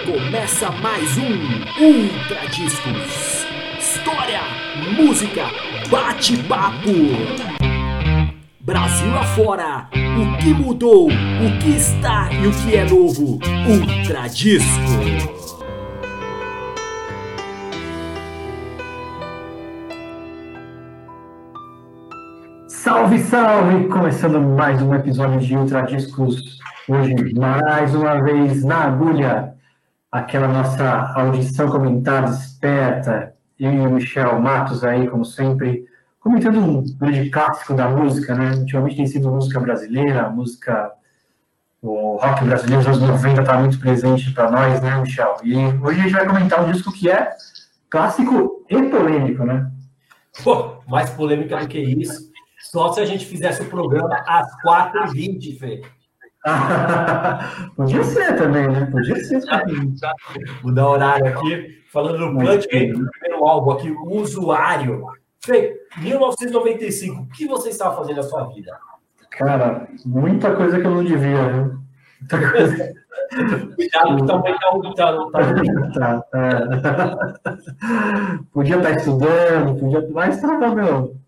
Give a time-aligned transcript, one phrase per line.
[0.00, 3.46] Começa mais um Ultra Discos.
[3.78, 4.40] História,
[4.96, 5.42] música,
[5.90, 6.88] bate-papo.
[8.58, 13.38] Brasil afora, o que mudou, o que está e o que é novo.
[13.68, 14.66] Ultra Disco.
[22.66, 23.88] Salve, salve!
[23.88, 26.62] Começando mais um episódio de Ultra Discos.
[26.88, 29.51] Hoje, mais uma vez, na agulha,
[30.12, 33.34] aquela nossa audição comentada, esperta.
[33.58, 35.86] Eu e o Michel Matos aí, como sempre,
[36.20, 38.52] comentando um grande clássico da música, né?
[38.56, 40.92] Ultimamente tem sido música brasileira, música...
[41.80, 45.34] O rock brasileiro dos anos 90 está muito presente para nós, né, Michel?
[45.42, 47.32] E hoje a gente vai comentar um disco que é
[47.90, 49.68] clássico e polêmico, né?
[50.44, 52.30] Pô, mais polêmica do que isso
[52.62, 55.82] só se a gente fizesse o programa às 4h20, Fê.
[57.76, 58.86] Podia ser também, né?
[58.90, 59.40] Podia ser.
[60.62, 61.82] Mudar horário aqui.
[61.92, 65.04] Falando do Plant do primeiro álbum aqui, o Usuário.
[65.44, 68.78] Fê, 1995, o que você estava fazendo na sua vida?
[69.30, 71.78] Cara, muita coisa que eu não devia, viu?
[72.20, 72.94] Muita coisa.
[73.74, 74.54] Cuidado que também
[74.94, 75.16] tá,
[75.94, 76.22] tá,
[76.82, 77.58] tá, tá,
[78.52, 80.08] Podia estar estudando, podia.
[80.12, 81.21] Mas estava, meu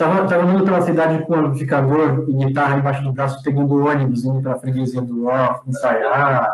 [0.00, 4.24] Estava tava andando pela cidade com um amplificador e guitarra embaixo do braço, pegando ônibus,
[4.24, 6.48] indo para a freguesia do off, ensaiar.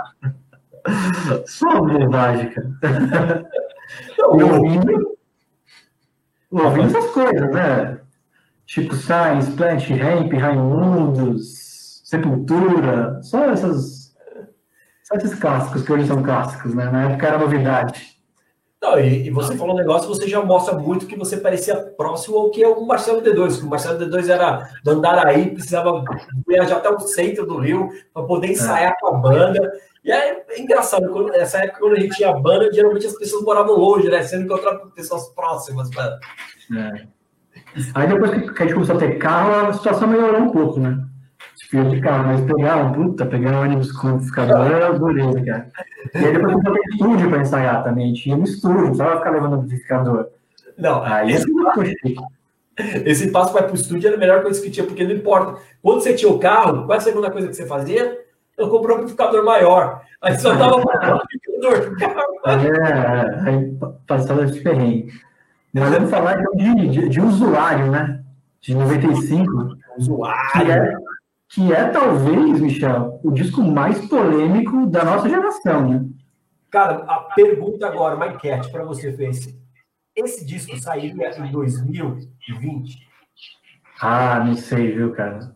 [1.46, 3.46] Só bobagem, cara.
[4.18, 5.16] E ouvindo,
[6.50, 8.00] ouvindo essas coisas, né?
[8.66, 14.12] Tipo Science, Plant, Ramp, Raimundos, Sepultura, só essas.
[15.04, 16.90] Só esses clássicos que hoje são clássicos, né?
[16.90, 18.15] Na época era novidade.
[18.82, 22.36] Não, e, e, você falou um negócio, você já mostra muito que você parecia próximo
[22.36, 26.04] ao que é o Marcelo D2, que o Marcelo D2 era do Andaraí, precisava
[26.46, 29.00] viajar até o centro do Rio para poder ensaiar é.
[29.00, 29.72] com a banda.
[30.04, 33.42] E é, é engraçado, quando, nessa época, quando a gente tinha banda, geralmente as pessoas
[33.44, 34.22] moravam longe, né?
[34.22, 35.90] Sendo encontrado pessoas próximas.
[35.90, 36.18] Pra...
[36.76, 37.06] É.
[37.94, 41.02] Aí depois que a gente começou a ter carro, a situação melhorou um pouco, né?
[41.64, 45.70] Fio de carro, mas pegar um puta, pegar um ônibus com amplificador era dureza, cara.
[46.14, 49.56] E aí depois eu ter estúdio para ensaiar também, tinha um estúdio, precisava ficar levando
[49.56, 50.28] amplificador.
[50.76, 51.46] Não, aí esse,
[53.04, 55.60] esse passo para o estúdio era a melhor coisa que tinha, porque não importa.
[55.82, 58.18] Quando você tinha o carro, qual é a segunda coisa que você fazia?
[58.56, 60.02] Eu comprei um amplificador maior.
[60.20, 61.96] Aí só tava com o amplificador.
[62.46, 65.12] É, é, aí passava esse perrengue.
[65.72, 68.20] Nós vamos falar então de, de, de usuário, né?
[68.62, 69.76] De 95.
[69.98, 71.05] Usuário.
[71.48, 76.04] Que é, talvez, Michel, o disco mais polêmico da nossa geração, né?
[76.70, 79.56] Cara, a pergunta agora, uma enquete para você, Fence.
[80.14, 83.06] Esse disco sairia em 2020?
[84.00, 85.54] Ah, não sei, viu, cara?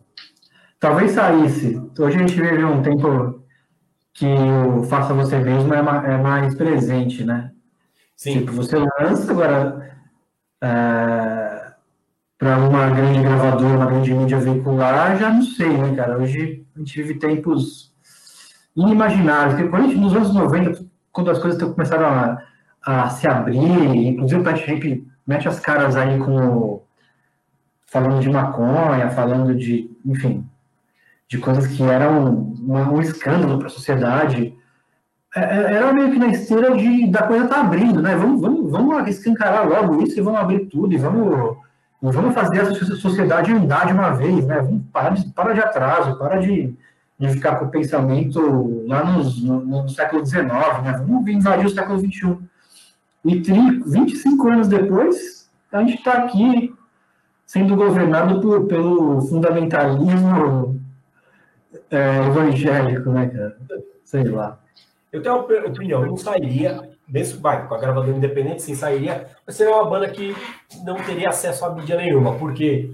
[0.79, 1.75] Talvez saísse.
[1.99, 3.43] Hoje a gente vive um tempo
[4.13, 7.51] que o Faça Você Mesmo é, mais, é mais presente, né?
[8.15, 8.39] Sim.
[8.39, 9.97] Tipo, você lança agora.
[10.63, 11.50] É
[12.41, 16.17] para uma grande gravadora, uma grande mídia veicular, já não sei, né, cara?
[16.17, 17.93] Hoje a gente vive tempos
[18.75, 19.69] inimagináveis.
[19.69, 22.41] Porque nos anos 90, quando as coisas começaram a,
[22.83, 26.81] a se abrir, inclusive o Ramp mete as caras aí com
[27.85, 30.43] falando de maconha, falando de, enfim,
[31.27, 34.57] de coisas que eram um, um escândalo para a sociedade.
[35.35, 38.15] É, é, era meio que na esteira de, da coisa tá abrindo, né?
[38.15, 41.61] Vamos, vamos, vamos escancarar logo isso e vamos abrir tudo e vamos
[42.01, 44.59] vamos fazer essa sociedade andar de uma vez, né?
[44.61, 46.73] Vamos parar de, para de atraso, para de,
[47.19, 50.47] de ficar com o pensamento lá nos, no, no, século XIX,
[50.83, 51.03] né?
[51.05, 52.37] Vamos invadir o século XXI.
[53.23, 56.73] E 30, 25 anos depois, a gente está aqui
[57.45, 60.81] sendo governado por, pelo fundamentalismo
[61.91, 63.57] é, evangélico, né, cara?
[64.03, 64.57] Sei lá.
[65.11, 69.27] Eu tenho uma opinião, eu não sairia desse vai, com a gravadora independente, sim, sairia,
[69.45, 70.33] mas seria uma banda que
[70.85, 72.93] não teria acesso a mídia nenhuma, porque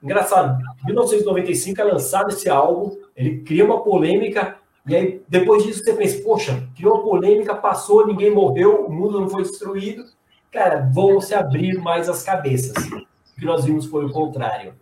[0.00, 4.56] engraçado, em 1995 é lançado esse álbum, ele cria uma polêmica,
[4.86, 9.20] e aí depois disso você pensa, poxa, criou uma polêmica, passou, ninguém morreu, o mundo
[9.20, 10.04] não foi destruído,
[10.52, 12.76] cara, vão se abrir mais as cabeças.
[12.86, 14.72] O que nós vimos foi o contrário.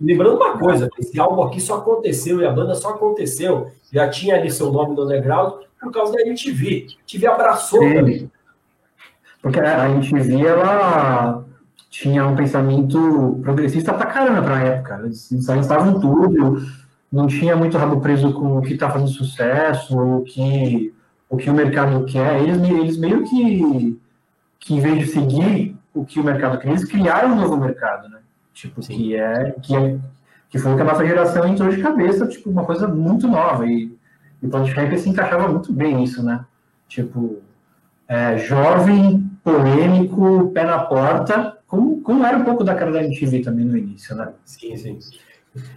[0.00, 4.36] Lembrando uma coisa, esse álbum aqui só aconteceu e a banda só aconteceu, já tinha
[4.36, 6.66] ali seu nome no underground, por causa da MTV.
[6.66, 8.30] A MTV abraçou Sim.
[9.42, 11.44] Porque a MTV, ela
[11.90, 15.00] tinha um pensamento progressista pra caramba pra época.
[15.04, 16.62] Eles estavam tudo,
[17.10, 20.94] não tinha muito rabo preso com o que tá fazendo sucesso, o que
[21.28, 22.40] o, que o mercado quer.
[22.40, 23.98] Eles, eles meio que,
[24.60, 28.08] que, em vez de seguir o que o mercado quer, eles criaram um novo mercado,
[28.08, 28.18] né?
[28.54, 29.98] Tipo, que é, que é
[30.48, 33.66] que foi o que a nossa geração entrou de cabeça, tipo, uma coisa muito nova.
[33.66, 33.91] E,
[34.42, 36.44] e o Planet se encaixava muito bem nisso, né?
[36.88, 37.40] Tipo,
[38.08, 43.40] é, jovem, polêmico, pé na porta, como, como era um pouco da cara da MTV
[43.40, 44.32] também no início, né?
[44.44, 44.98] Sim, sim.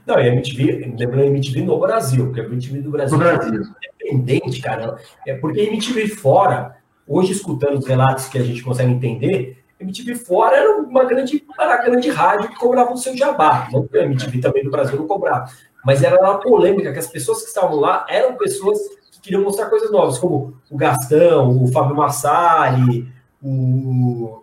[0.05, 3.61] Não, e a MTV, lembrando a MTV no Brasil, porque a MTV do Brasil, Brasil.
[3.61, 4.97] é independente, cara.
[5.27, 6.77] É porque a MTV fora,
[7.07, 11.43] hoje escutando os relatos que a gente consegue entender, a MTV fora era uma grande,
[11.47, 13.67] uma grande rádio que cobrava o seu jabá.
[13.73, 15.49] A MTV também do Brasil não cobrava.
[15.85, 18.79] Mas era uma polêmica, que as pessoas que estavam lá eram pessoas
[19.11, 23.07] que queriam mostrar coisas novas, como o Gastão, o Fábio Massari,
[23.41, 24.41] o.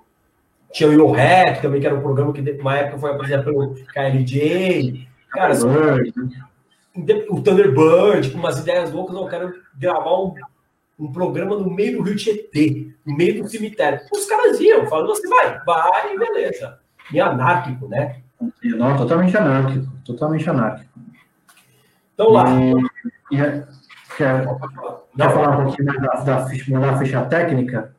[0.72, 3.74] Tinha o Yo Rap também, que era um programa que uma época foi apresentado pelo
[3.92, 5.06] KLJ.
[5.28, 5.54] Cara,
[7.28, 10.34] o Thunderbird, com umas ideias loucas, eu quero gravar um,
[10.98, 14.00] um programa no meio do Rio Tietê, no meio do cemitério.
[14.14, 16.78] Os caras iam, falando assim, vai, vai, beleza.
[17.12, 18.22] E anárquico, né?
[18.62, 20.91] Não, totalmente anárquico, totalmente anárquico.
[22.14, 22.44] Então lá.
[22.60, 23.36] E, e,
[24.16, 24.46] quer,
[25.16, 27.94] quer falar um pouquinho mais da, da, ficha, da ficha técnica?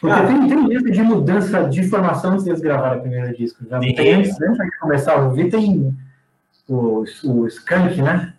[0.00, 3.36] Porque ah, tem, tem lista de mudança de informação antes de eles gravarem o primeiro
[3.36, 3.64] disco.
[3.70, 5.96] Já tem, antes, antes de começar a ouvir, tem
[6.68, 8.34] o, o Skank, né?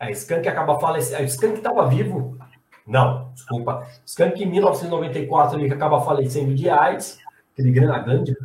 [0.00, 1.22] A Skank acaba falecendo.
[1.22, 2.36] A Skank estava vivo?
[2.84, 3.86] Não, desculpa.
[4.04, 7.18] Skank em 1994 ele acaba falecendo de AIDS,
[7.52, 8.36] aquele grande, grande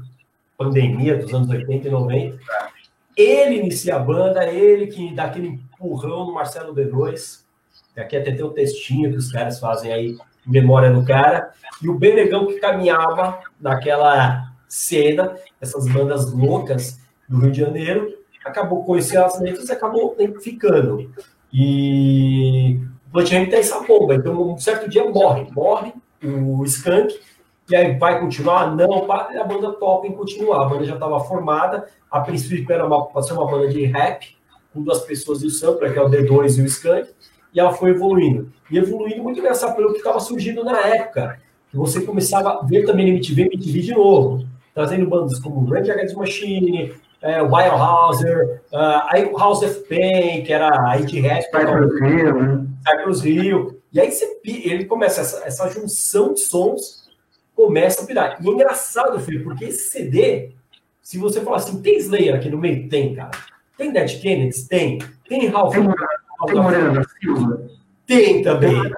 [0.57, 2.39] pandemia dos anos 80 e 90.
[3.15, 7.43] Ele inicia a banda, ele que dá aquele empurrão no Marcelo D2.
[7.97, 11.51] Aqui até tem um textinho que os caras fazem aí memória do cara,
[11.81, 16.99] e o Benegão que caminhava naquela cena, essas bandas loucas
[17.29, 21.09] do Rio de Janeiro, acabou conhecendo as letras e acabou ficando.
[21.51, 22.77] E
[23.07, 27.17] o Platinum tem essa bomba, então um certo dia morre, morre o Skank,
[27.69, 28.75] e aí vai continuar?
[28.75, 30.65] Não, a banda topa em continuar.
[30.65, 34.35] A banda já estava formada, a princípio era uma, ser uma banda de rap,
[34.73, 37.09] com duas pessoas e o sampler, que é o D2 e o Skank,
[37.53, 38.51] e ela foi evoluindo.
[38.71, 41.39] E evoluindo muito engraçado pelo que estava surgindo na época.
[41.69, 44.45] Que você começava a ver também MTV, MTV de novo.
[44.73, 50.43] Trazendo bandas como Rage Against Machine, é, Wild Hauser, uh, aí o House of Pain,
[50.43, 51.43] que era a It Rap.
[51.43, 52.65] Cypress Hill, né?
[52.87, 53.81] Cypress Hill.
[53.93, 57.07] E aí você, ele começa, essa, essa junção de sons
[57.55, 58.37] começa a virar.
[58.41, 60.51] E é engraçado, filho, porque esse CD,
[61.01, 62.89] se você falar assim, tem Slayer aqui no meio?
[62.89, 63.31] Tem, cara.
[63.77, 64.67] Tem Dead Kennedys?
[64.67, 64.99] Tem.
[65.27, 65.73] Tem Ralph.
[65.73, 65.87] Tem,
[66.47, 67.69] tem Morena da Silva?
[68.05, 68.81] Tem também.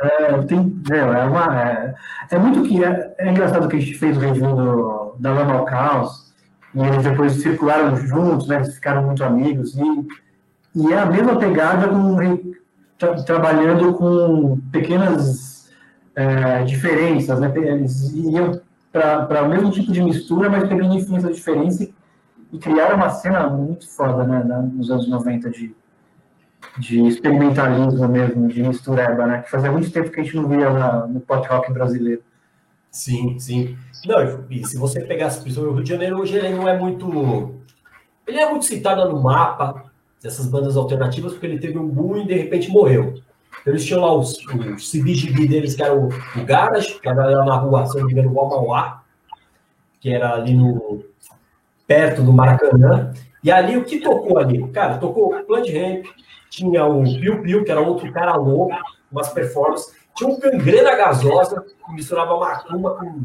[0.00, 1.94] É, tem, é, é, uma, é,
[2.30, 2.82] é muito que.
[2.84, 6.32] É, é, engraçado que a gente fez o review do, da Lama ao Caos,
[6.72, 10.06] e eles depois circularam juntos, né, eles ficaram muito amigos, e,
[10.76, 12.16] e é a mesma pegada com,
[12.96, 15.68] tra, trabalhando com pequenas
[16.14, 18.60] é, diferenças, né, eles iam
[18.92, 21.92] para o mesmo tipo de mistura, mas pegando influências diferentes
[22.52, 24.42] e, criaram uma cena muito foda né,
[24.72, 25.74] nos anos 90 de
[26.78, 29.42] de experimentalismo mesmo, de mistureba, né?
[29.42, 32.22] Que fazia muito tempo que a gente não via na, no pop rock brasileiro.
[32.90, 33.76] Sim, sim.
[34.06, 37.54] Não, e se você pegasse, principalmente o Rio de Janeiro, hoje ele não é muito.
[38.26, 39.84] Ele é muito citado no mapa
[40.22, 43.14] dessas bandas alternativas, porque ele teve um boom e de repente morreu.
[43.66, 47.56] Eles tinham lá os, os CBGB deles, que era o, o Garage, que era na
[47.56, 49.02] rua, se não me engano, Mauá,
[50.00, 51.04] que era ali no
[51.88, 53.12] perto do Maracanã.
[53.42, 54.68] E ali, o que tocou ali?
[54.68, 56.06] Cara, tocou Plant Ramp,
[56.50, 58.76] tinha o Piu Piu, que era outro cara louco,
[59.10, 59.96] umas performances.
[60.14, 63.22] Tinha um Gangrena Gasosa, que misturava macumba com...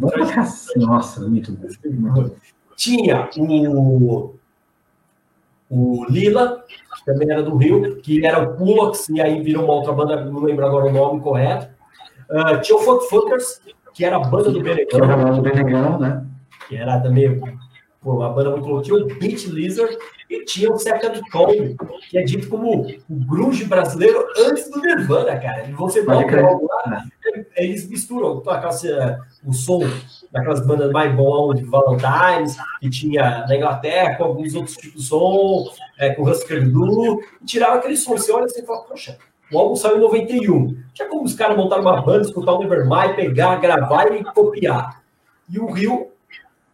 [0.77, 2.29] Nossa, muito bom.
[2.75, 4.35] Tinha o,
[5.69, 9.73] o Lila, que também era do Rio, que era o Pulox, e aí virou uma
[9.73, 11.67] outra banda, não lembro agora o nome correto.
[12.29, 13.61] Uh, tinha o Funk Funkers,
[13.93, 15.03] que era a banda do Benegão.
[15.03, 16.25] Era a banda do Benegão, né?
[16.67, 17.41] Que era também
[18.03, 18.83] pô, uma banda muito louca.
[18.83, 19.97] Tinha o Beat Lizard,
[20.29, 21.75] e tinha o Second Comb,
[22.09, 25.67] que é dito como o grunge brasileiro antes do Nirvana, cara.
[25.67, 27.05] E você volta lá,
[27.55, 29.81] eles misturam aquela, o som
[30.31, 35.07] daquelas bandas mais bom de Valentine's, que tinha na Inglaterra, com alguns outros tipos de
[35.07, 35.65] som,
[35.99, 38.17] é, com Husker Du, e tirava aquele som.
[38.17, 39.17] Você olha assim e fala, poxa,
[39.51, 40.77] o álbum saiu em 91.
[40.93, 45.03] Tinha como os caras montaram uma banda, escutar o Nevermind, pegar, gravar e copiar.
[45.49, 46.12] E o Rio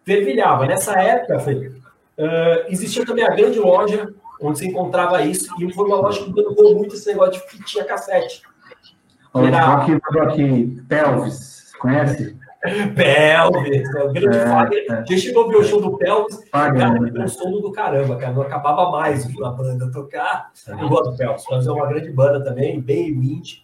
[0.09, 0.65] fervilhava.
[0.65, 1.71] Nessa época, foi,
[2.19, 6.33] Uh, existia também a grande loja onde você encontrava isso, e foi uma loja que
[6.33, 8.41] bancou muito esse negócio de fitinha cassete.
[9.33, 9.75] Era...
[9.75, 12.37] Rock, rock Pelvis, conhece?
[12.93, 14.85] Pelvis, é o grande é, Fagner.
[14.91, 15.05] É.
[15.09, 17.23] Já chegou a ver o show do Pelvis, Fagner, cara, né?
[17.23, 20.51] um sono do caramba, cara, não acabava mais a banda tocar.
[20.67, 20.73] É.
[20.73, 23.59] Eu gosto do Pelvis, mas é uma grande banda também, bem wind.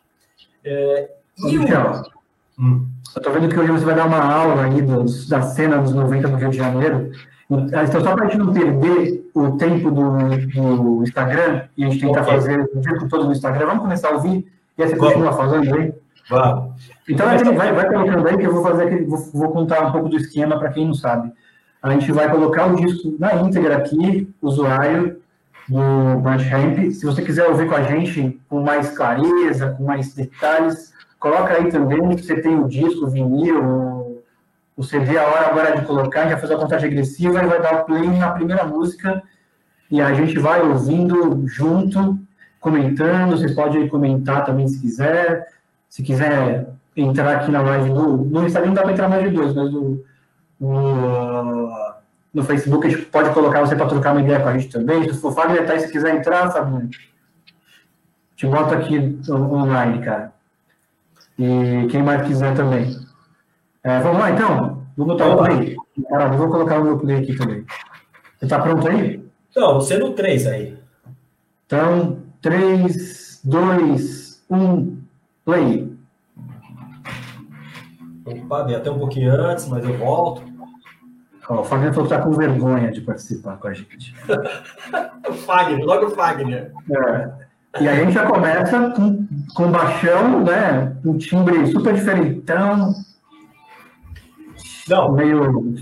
[0.64, 1.10] É,
[1.40, 1.66] e o...
[2.60, 2.88] hum.
[3.16, 5.94] Eu tô vendo que hoje você vai dar uma aula aí dos, da cena dos
[5.94, 7.12] 90 no Rio de Janeiro.
[7.50, 10.18] Então, só para a gente não perder o tempo do,
[10.76, 12.34] do Instagram, e a gente tentar okay.
[12.34, 15.76] fazer o tempo todo no Instagram, vamos começar a ouvir, e aí você continua fazendo
[15.76, 15.94] aí?
[16.30, 16.74] Vamos.
[17.08, 19.92] Então vai, vai, vai colocando aí que eu vou fazer aquele, vou, vou contar um
[19.92, 21.32] pouco do esquema para quem não sabe.
[21.82, 25.22] A gente vai colocar o disco na íntegra aqui, usuário
[25.70, 26.92] do Bandcamp.
[26.92, 30.94] Se você quiser ouvir com a gente com mais clareza, com mais detalhes,
[31.26, 32.16] coloca aí também.
[32.16, 34.24] Você tem o disco, o vinil,
[34.78, 37.82] o CD, a hora agora de colocar, vai fazer a contagem agressiva e vai dar
[37.82, 39.24] o play na primeira música.
[39.90, 42.20] E a gente vai ouvindo junto,
[42.60, 43.32] comentando.
[43.32, 45.48] Vocês podem comentar também se quiser.
[45.90, 48.18] Se quiser entrar aqui na live do.
[48.18, 50.04] No Instagram não dá para entrar mais de dois, mas no,
[50.60, 51.96] no,
[52.34, 55.04] no, Facebook a gente pode colocar você para trocar uma ideia com a gente também.
[55.12, 56.90] Se for Fagner, tá, se quiser entrar, sabe?
[58.36, 60.35] Te bota aqui online, cara.
[61.38, 62.96] E quem mais quiser também.
[63.84, 64.84] É, vamos lá, então?
[64.96, 65.76] Vou botar o play.
[66.10, 67.66] Cara, vou colocar o meu play aqui também.
[68.38, 69.24] Você está pronto aí?
[69.56, 70.78] Não, você no 3 aí.
[71.66, 74.98] Então, 3, 2, 1,
[75.44, 75.98] play.
[78.26, 80.44] Opa, dei até um pouquinho antes, mas eu volto.
[81.48, 84.16] Ó, o Fagner falou que tá com vergonha de participar com a gente.
[85.46, 86.72] Fagner, logo o Fagner.
[86.90, 87.45] É.
[87.80, 90.96] E aí a gente já começa com, com baixão, né?
[91.04, 92.94] Um timbre super diferentão.
[94.88, 95.12] Não.
[95.12, 95.76] Meio,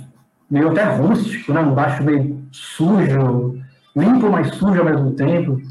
[0.50, 1.62] meio até rústico, né?
[1.62, 3.60] Um baixo meio sujo,
[3.96, 5.62] limpo, mas sujo ao mesmo tempo.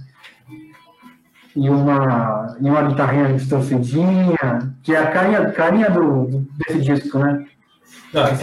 [1.56, 4.38] E uma, e uma guitarrinha distorcidinha,
[4.82, 7.44] que é a carinha, carinha do, desse disco, né?
[8.14, 8.34] Não, é,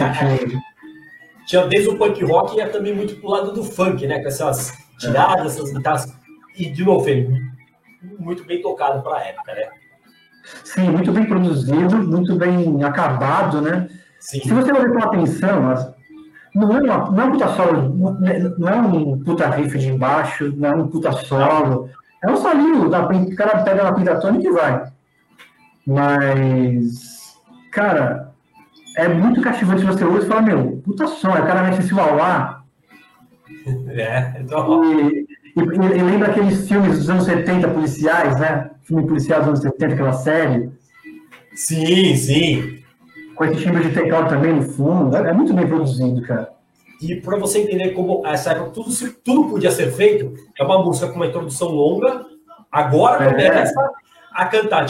[1.46, 4.20] tinha desde o punk rock e ia também muito pro lado do funk, né?
[4.20, 6.06] Com essas tiradas, essas guitarras.
[6.56, 7.08] E, de novo,
[8.18, 9.68] muito bem tocado para a época, né?
[10.64, 13.88] Sim, muito bem produzido, muito bem acabado, né?
[14.18, 14.40] Sim.
[14.40, 15.94] Se você com atenção,
[16.54, 17.96] não é, uma, não é um puta solo,
[18.58, 21.88] não é um puta riff de embaixo, não é um puta solo,
[22.22, 22.90] é um solinho, o
[23.36, 24.92] cara pega na pentatônica e vai.
[25.86, 27.36] Mas,
[27.72, 28.32] cara,
[28.96, 32.58] é muito cativante você ouvir e fala, meu, puta som, o cara mexe esse uauá.
[33.88, 34.84] É, então...
[34.84, 35.19] E,
[35.56, 38.70] e, e, lembra aqueles filmes dos anos 70 policiais, né?
[38.82, 40.70] Filme policial dos anos 70, aquela série.
[41.54, 42.82] Sim, sim.
[43.34, 45.16] Com esse timbre de teclado também no fundo.
[45.16, 46.52] É, é muito bem produzido, cara.
[47.00, 48.90] E para você entender como essa época tudo,
[49.24, 52.26] tudo podia ser feito, é uma música com uma introdução longa.
[52.70, 53.30] Agora é.
[53.30, 53.90] começa
[54.32, 54.86] a cantar.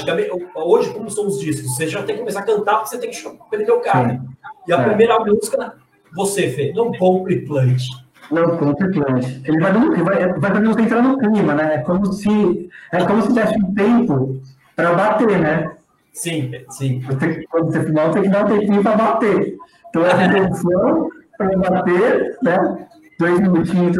[0.56, 3.10] Hoje, como são os discos, você já tem que começar a cantar porque você tem
[3.10, 4.10] que prender o cara.
[4.10, 4.28] Sim.
[4.66, 4.84] E a é.
[4.88, 5.76] primeira música,
[6.14, 7.82] você fez, não compre plant.
[8.30, 9.42] Não, completamente.
[9.44, 11.74] Ele vai, ele vai, vai você entrar no clima, né?
[11.74, 14.40] É como se, é como se tivesse um tempo
[14.76, 15.72] para bater, né?
[16.12, 17.00] Sim, sim.
[17.00, 19.56] Você, quando você final, tem que dar um tempinho para bater.
[19.88, 22.86] Então, a intenção para bater, né?
[23.18, 23.96] Dois minutinhos,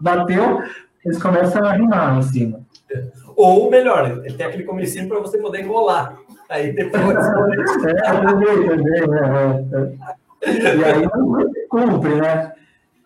[0.00, 0.62] bateu,
[1.04, 2.60] eles começam a rimar em cima.
[3.36, 6.16] Ou melhor, ele tem aquele comecinho para você poder enrolar.
[6.48, 7.02] Aí depois.
[7.84, 9.66] é, também, também, né?
[10.46, 11.08] E aí
[11.68, 12.52] cumpre, né?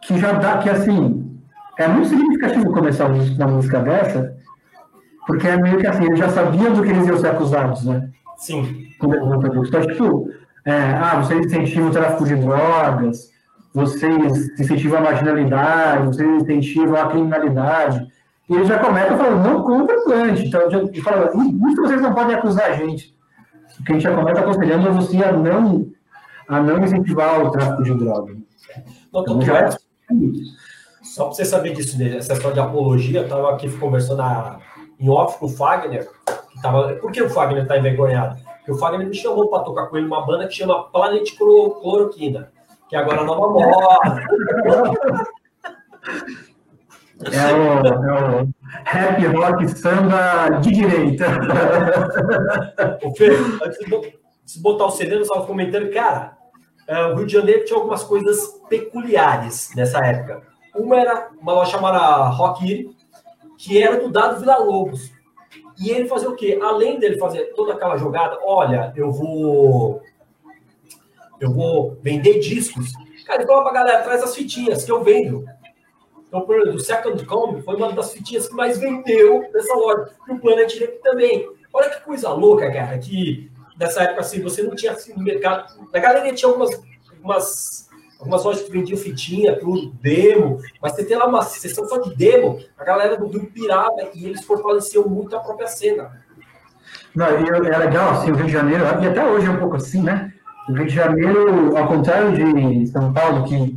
[0.03, 1.41] Que já dá, que assim,
[1.79, 4.37] é muito significativo começar uma música dessa,
[5.27, 8.09] porque é meio que assim, eles já sabiam do que eles iam ser acusados, né?
[8.37, 8.87] Sim.
[8.99, 10.31] Quando eles vão fazer Então, tipo,
[10.65, 13.31] é, ah, vocês incentivam o tráfico de drogas,
[13.73, 18.07] vocês incentivam a marginalidade, vocês incentivam a criminalidade.
[18.49, 20.47] E eles já começam falando, não compra plante.
[20.47, 21.31] Então, já, fala,
[21.71, 23.15] isso vocês não podem acusar a gente.
[23.77, 25.87] Porque a gente já começa aconselhando você a não,
[26.49, 28.37] a não incentivar o tráfico de drogas.
[29.13, 29.71] Não, então, já
[30.11, 34.23] é só para você saber disso, né, essa história de apologia, eu estava aqui conversando
[34.99, 36.09] em off com o Fagner,
[36.51, 38.39] que tava, por que o Fagner está envergonhado?
[38.59, 42.53] Porque o Fagner me chamou para tocar com ele uma banda que chama Planet Cloroquina,
[42.89, 44.27] que é agora a nova moda.
[47.23, 48.49] É o, é o
[48.85, 51.27] rap rock samba de direita.
[53.05, 53.31] O Fê,
[53.65, 53.79] antes
[54.55, 56.37] de botar o CD, eu estava comentando, cara,
[57.13, 60.43] o Rio de Janeiro tinha algumas coisas peculiares nessa época.
[60.75, 62.95] Uma era uma loja chamada Rock
[63.57, 65.13] que era do Dado Vila Lobos.
[65.79, 66.59] E ele fazia o quê?
[66.63, 70.03] Além dele fazer toda aquela jogada, olha, eu vou
[71.41, 72.93] eu vou vender discos.
[73.27, 75.45] Cara, falava pra galera, traz as fitinhas que eu vendo.
[76.27, 80.11] Então, por exemplo, o Second Comb foi uma das fitinhas que mais vendeu nessa loja.
[80.29, 81.49] E o Planet também.
[81.73, 85.73] Olha que coisa louca, cara, que nessa época, assim, você não tinha assim, mercado.
[85.91, 86.71] Na galeria tinha algumas,
[87.11, 91.97] algumas, algumas lojas que vendiam fitinha, tudo, demo, mas você tem lá uma sessão só
[91.99, 96.21] de demo, a galera do Rio pirava e eles fortaleciam muito a própria cena.
[97.15, 100.03] Não, é legal, assim, o Rio de Janeiro, e até hoje é um pouco assim,
[100.03, 100.33] né?
[100.69, 103.77] O Rio de Janeiro, ao contrário de São Paulo, que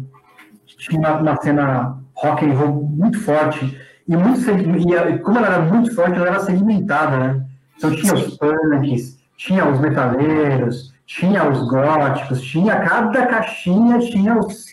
[0.77, 5.95] tinha uma, cena rock and roll muito forte, e, muito, e como ela era muito
[5.95, 7.45] forte, ela era segmentada, né?
[7.77, 14.65] Então tinha os punks, tinha os metaleiros, tinha os góticos, tinha cada caixinha, tinha os,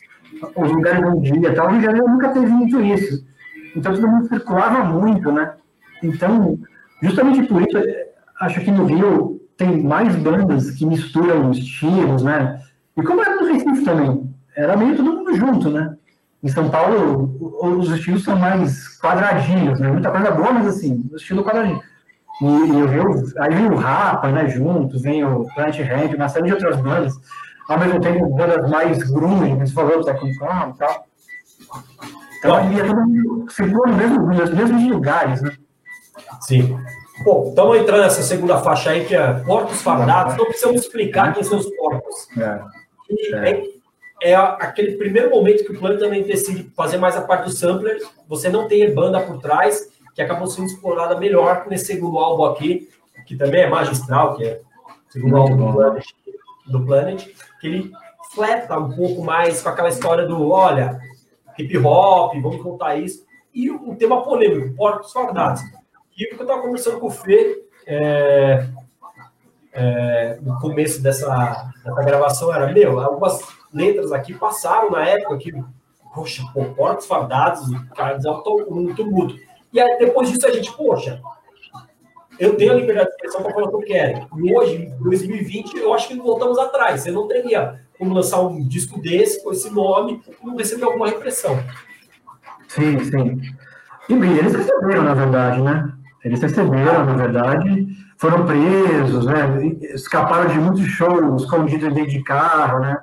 [0.57, 1.55] os lugares onde ia.
[1.55, 1.67] Tal.
[1.67, 3.25] O Rio de Janeiro nunca teve muito isso.
[3.75, 5.55] Então todo mundo circulava muito, né?
[6.03, 6.57] Então,
[7.03, 7.79] justamente por isso,
[8.41, 12.61] acho que no Rio tem mais bandas que misturam estilos, né?
[12.97, 15.97] E como era no Recife também, era meio todo mundo junto, né?
[16.43, 19.91] Em São Paulo, os estilos são mais quadradinhos, né?
[19.91, 21.83] Muita coisa boa, mas assim, estilo quadradinho.
[22.43, 26.55] E, eu, aí vem o Rapa, né, junto, vem o Plant Hand, uma série de
[26.55, 27.15] outras bandas.
[27.69, 31.07] Ao mesmo tempo, bandas mais grunge, que você falou, Second Come e tal.
[32.39, 35.53] Então, aí ia todo mundo no mesmo, nos mesmos lugares, né?
[36.41, 36.77] Sim.
[37.23, 40.37] Bom, estamos entrando nessa segunda faixa aí, que é Porcos Fardados.
[40.37, 42.29] Não precisamos explicar quem são os porcos.
[42.39, 42.61] É.
[43.47, 44.31] É.
[44.31, 44.35] é.
[44.35, 47.99] aquele primeiro momento que o plano também decide fazer mais a parte do sampler.
[48.27, 52.91] Você não tem banda por trás, que acabou sendo explorada melhor nesse segundo álbum aqui,
[53.27, 54.61] que também é magistral, que é
[55.09, 56.07] o segundo álbum do Planet,
[56.67, 57.27] do Planet,
[57.59, 57.93] que ele
[58.35, 61.01] fleta um pouco mais com aquela história do, olha,
[61.59, 63.25] hip hop, vamos contar isso.
[63.55, 65.63] E o tema polêmico, Porcos Fardados.
[66.17, 68.67] E o que eu estava conversando com o Fê é,
[69.73, 73.41] é, no começo dessa, dessa gravação era, meu, algumas
[73.73, 75.53] letras aqui passaram na época que,
[76.15, 77.63] poxa, pô, porcos fardados,
[77.97, 78.19] cara,
[78.69, 79.50] um tumulto.
[79.73, 81.21] E aí, depois disso a gente, poxa,
[82.39, 84.27] eu tenho a liberdade de expressão para falar o que eu quero.
[84.39, 87.03] E hoje, em 2020, eu acho que voltamos atrás.
[87.03, 91.07] Você não teria como lançar um disco desse, com esse nome, e não receber alguma
[91.07, 91.63] repressão.
[92.67, 93.41] Sim, sim.
[94.09, 95.93] E eles receberam, na verdade, né?
[96.25, 97.87] Eles receberam, na verdade,
[98.17, 99.77] foram presos, né?
[99.95, 103.03] Escaparam de muitos shows escondidos dentro de carro, né?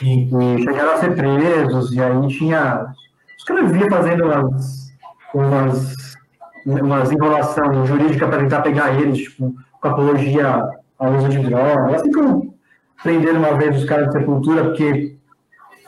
[0.00, 2.94] E, e chegaram a ser presos, e aí tinha.
[3.36, 4.87] Os caras vinham fazendo umas,
[5.34, 6.16] umas,
[6.64, 10.62] umas enrolação jurídica para tentar pegar eles, tipo, com apologia
[10.98, 11.96] ao uso de droga.
[11.96, 12.54] Assim como
[13.02, 15.16] prenderam uma vez os caras de sepultura porque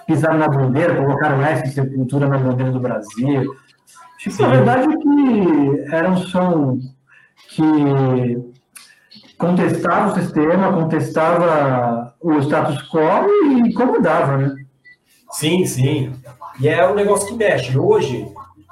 [0.06, 3.56] pisaram na bandeira, colocaram essa sepultura na bandeira do Brasil.
[4.18, 6.78] Tipo, a verdade é que era um som
[7.48, 8.50] que
[9.38, 14.54] contestava o sistema, contestava o status quo e incomodava, né?
[15.30, 16.12] Sim, sim.
[16.60, 17.78] E é um negócio que mexe.
[17.78, 18.26] Hoje,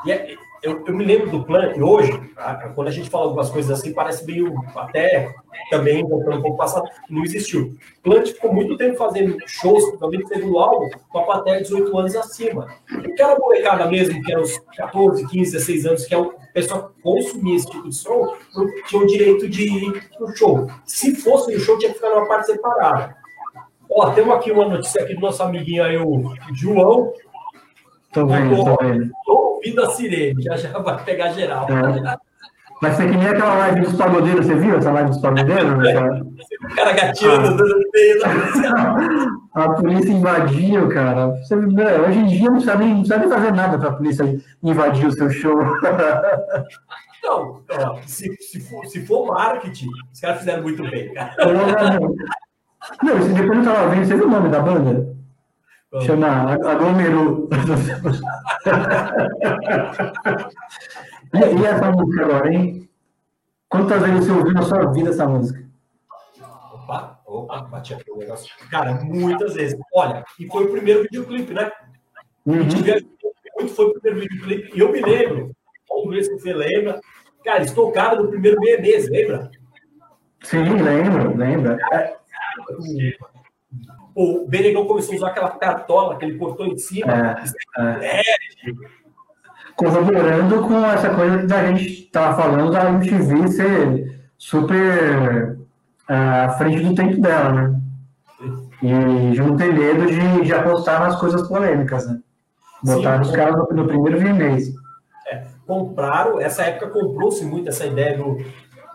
[0.06, 0.36] é,
[0.68, 2.12] eu, eu, me lembro do plano, e hoje,
[2.74, 5.34] quando a gente fala algumas coisas assim, parece meio até
[5.70, 7.74] também voltando um pouco passado, não existiu.
[8.02, 12.16] Plant ficou muito tempo fazendo shows, também segundo álbum, com a plateia de 18 anos
[12.16, 12.68] acima.
[13.04, 17.56] Aquela molecada mesmo, que era os 14, 15, 16 anos, que é o pessoal consumia
[17.56, 18.34] esse tipo de som,
[18.86, 20.66] tinha o direito de ir no show.
[20.84, 23.16] Se fosse no show, tinha que ficar numa parte separada.
[23.90, 27.12] Ó, temos aqui uma notícia aqui do nosso amiguinho aí, o João.
[28.12, 29.12] Tô vendo, tô vendo
[29.58, 31.66] ouvindo a sirene, já já vai pegar geral.
[31.68, 32.16] É.
[32.80, 35.72] Vai ser que nem aquela live dos pagodeiros, você viu essa live dos pagodeiros?
[36.62, 37.50] o cara gatinhando ah.
[37.50, 39.28] no meio da
[39.64, 41.28] A polícia invadiu, cara.
[41.28, 45.06] Você, né, hoje em dia não sabe, não sabe fazer nada para a polícia invadir
[45.06, 45.58] o seu show.
[47.20, 47.60] Não,
[48.06, 51.34] se, se, for, se for marketing, os caras fizeram muito bem, cara.
[53.02, 55.17] Não, depois eu estava vendo, você viu o nome da banda?
[56.04, 57.48] Chama Aglomerou.
[61.32, 62.90] e, e essa música agora, hein?
[63.68, 65.66] Quantas vezes você ouviu na sua vida essa música?
[66.72, 68.54] Opa, opa, bati aqui o negócio.
[68.70, 69.78] Cara, muitas vezes.
[69.94, 71.70] Olha, e foi o primeiro videoclipe, né?
[72.44, 72.64] Uhum.
[73.56, 74.76] muito foi o primeiro videoclipe.
[74.76, 75.56] E eu me lembro,
[76.10, 77.00] ver se você lembra.
[77.44, 79.50] Cara, estou cara no primeiro meia mês, lembra?
[80.42, 81.78] Sim, lembro, lembro.
[81.92, 82.16] É
[84.18, 87.46] o Benegão começou a usar aquela cartola que ele cortou em cima.
[87.78, 88.22] É, é.
[89.76, 95.56] Corroborando com essa coisa que a gente estava falando da MTV ser super
[96.08, 97.80] é, à frente do tempo dela, né?
[98.82, 102.18] E de não ter medo de, de apostar nas coisas polêmicas, né?
[102.82, 104.72] Botaram os caras no, no primeiro mês.
[105.28, 108.38] É, compraram, essa época comprou-se muito essa ideia do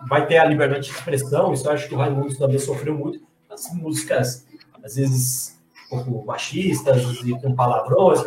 [0.05, 3.19] vai ter a liberdade de expressão, isso eu acho que o Raimundo também sofreu muito.
[3.49, 4.45] As músicas
[4.83, 5.59] às vezes
[5.91, 8.23] um pouco machistas e com palavrões.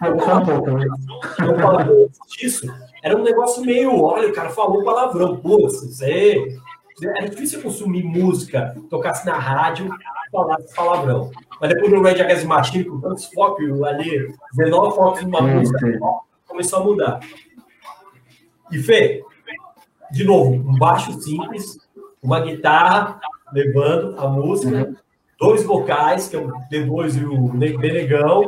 [0.00, 2.66] Não palavrão disso.
[3.02, 6.58] Era um negócio meio, olha, o cara falou palavrão, pô, você.
[7.02, 9.88] Era difícil consumir música, tocasse na rádio,
[10.32, 11.30] falasse palavrão.
[11.60, 15.98] Mas depois no Red Against Machine, com tantos focos ali, 19 focos numa música,
[16.46, 17.20] começou a mudar.
[18.72, 19.22] E Fê,
[20.10, 21.78] de novo, um baixo simples,
[22.22, 23.20] uma guitarra
[23.52, 24.96] levando a música, uhum
[25.38, 28.42] dois vocais, que é o D2 e o Benegão.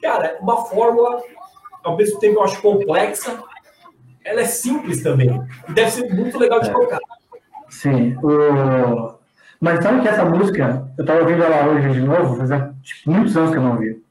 [0.00, 1.22] Cara, uma fórmula,
[1.84, 3.42] ao mesmo tempo eu acho complexa,
[4.24, 5.30] ela é simples também.
[5.68, 6.72] E deve ser muito legal de é.
[6.72, 7.00] tocar.
[7.68, 8.16] Sim.
[8.22, 9.14] O...
[9.60, 13.36] Mas sabe que essa música, eu estava ouvindo ela hoje de novo, fazia tipo, muitos
[13.36, 14.02] anos que eu não ouvi.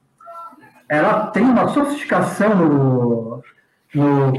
[0.87, 3.43] Ela tem uma sofisticação no,
[3.93, 4.33] no,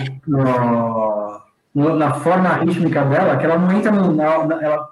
[1.74, 4.12] no, na forma rítmica dela, que ela não entra no.
[4.14, 4.90] Na, na, ela,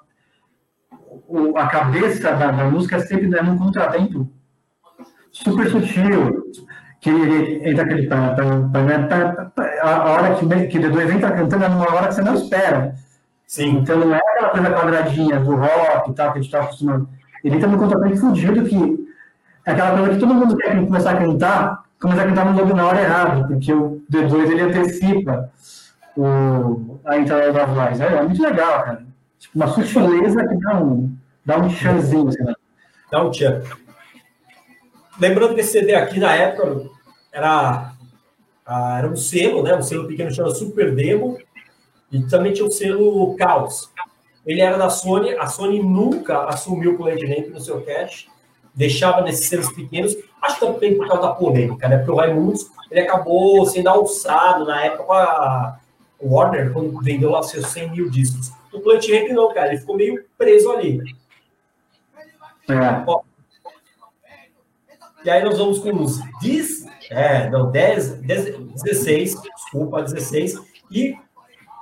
[1.26, 4.30] o, a cabeça da, da música sempre é num contratempo
[5.30, 6.44] super sutil,
[7.00, 8.08] que ele entra aquele.
[9.82, 12.94] A hora que, que o Dedo entra cantando é numa hora que você não espera.
[13.46, 13.78] Sim.
[13.78, 17.08] Então não é aquela coisa quadradinha do rock e tal, que a gente está acostumado.
[17.42, 19.08] Ele entra no contraponto fugido que
[19.64, 22.86] é aquela coisa que todo mundo quer começar a cantar, começar a cantar no na
[22.86, 25.50] hora errada, porque o D2 ele antecipa
[26.16, 28.00] o, a entrada da voz.
[28.00, 29.07] É, é muito legal, cara.
[29.38, 32.54] Tipo, uma sutileza que dá um, dá um chanzinho, assim, né?
[33.10, 33.62] Dá um tchan.
[35.20, 36.88] Lembrando que esse CD aqui, na época,
[37.32, 37.92] era,
[38.66, 39.74] era um selo, né?
[39.74, 41.38] Um selo pequeno chamado Super Demo,
[42.10, 43.90] e também tinha o selo Caos.
[44.46, 48.28] Ele era da Sony, a Sony nunca assumiu o Plant Ramp no seu cache,
[48.74, 51.98] deixava nesses selos pequenos, acho também por causa da polêmica, né?
[51.98, 55.78] Porque o Raimundos, ele acabou sendo alçado na época com a
[56.20, 58.52] Warner, quando vendeu lá seus 100 mil discos.
[58.78, 61.00] O Plant Ramp não, cara, ele ficou meio preso ali.
[62.68, 63.04] É.
[63.06, 63.22] Ó,
[65.24, 70.54] e aí nós vamos com os 10, é, não, 10, 10 16, desculpa, 16,
[70.90, 71.16] e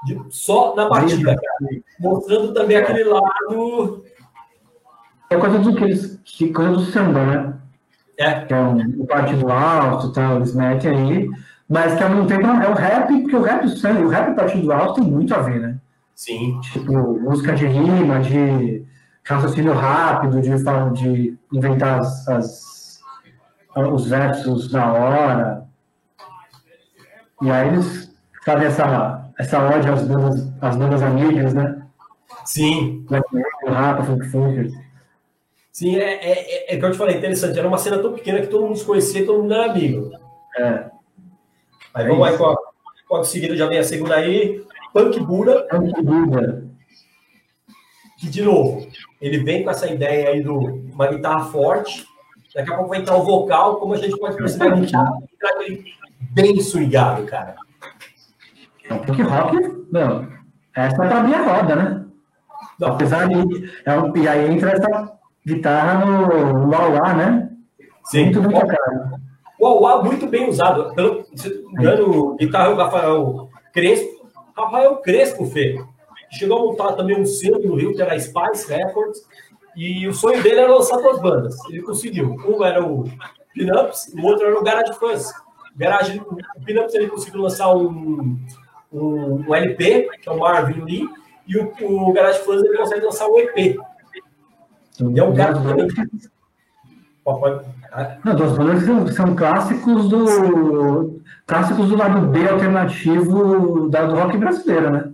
[0.04, 4.04] de, só na batida, cara, mostrando também aquele lado.
[5.28, 5.74] É coisa do,
[6.24, 7.54] que, coisa do samba, né?
[8.16, 8.40] É.
[8.46, 11.30] Que é um, o partido alto, tal, eles metem aí,
[11.68, 14.72] mas que ao mesmo tempo é o rap, porque o rap samba, o rap partido
[14.72, 15.78] alto tem muito a ver, né?
[16.16, 16.58] Sim.
[16.62, 18.84] Tipo, música de rima, de
[19.22, 20.50] raciocínio rápido, de,
[20.92, 23.00] de inventar as, as,
[23.92, 25.68] os versos na hora.
[27.42, 28.12] E aí eles
[28.44, 31.86] fazem essa essa ódio às bandas, às bandas amigas, né?
[32.44, 33.06] Sim.
[33.66, 34.72] Rapa, Funk Funkers.
[35.70, 37.58] Sim, é, é, é, é que eu te falei, interessante.
[37.58, 40.10] Era uma cena tão pequena que todo mundo se conhecia, todo mundo era amigo.
[40.56, 40.90] É.
[41.92, 42.46] Aí é vamos isso.
[42.46, 42.56] aí
[43.06, 44.64] com a, seguida, já vem a segunda aí.
[44.96, 45.66] Punk Buda.
[45.68, 46.64] Punk Buda.
[48.18, 48.86] Que, de novo,
[49.20, 52.06] ele vem com essa ideia aí do uma guitarra forte.
[52.54, 55.18] Daqui a pouco vai entrar o vocal, como a gente pode perceber, um cara
[56.32, 57.56] bem swingado, cara.
[58.88, 60.26] É um punk rock, não.
[60.74, 62.06] Essa é pra minha roda, né?
[62.80, 62.88] Não.
[62.88, 63.70] Apesar de.
[63.84, 65.12] É um, e aí entra essa
[65.46, 67.50] guitarra no Uauá, né?
[68.04, 68.24] Sim.
[68.24, 69.20] Muito, muito caro.
[69.58, 70.94] O Uauá muito bem usado.
[70.94, 71.26] Pelo,
[71.78, 74.15] engano, guitarra o Rafael Crespo.
[74.56, 75.82] Rafael Crespo, Fê.
[76.30, 79.22] Chegou a montar também um selo no Rio, que era a Spice Records.
[79.76, 81.56] E o sonho dele era lançar duas bandas.
[81.68, 82.34] Ele conseguiu.
[82.46, 83.04] Um era o
[83.52, 85.32] Pinups, o outro era o Garage Fans.
[85.76, 88.38] Garage, o Pinups ele conseguiu lançar um
[88.92, 91.08] um, um LP, que é o Marvin Lee,
[91.46, 93.56] e o, o Garage Fans ele consegue lançar um EP.
[93.56, 95.88] E é um cara também.
[98.24, 104.36] Não, duas bandas são, são clássicos do clássicos do lado B alternativo da, do rock
[104.36, 105.10] brasileiro, né?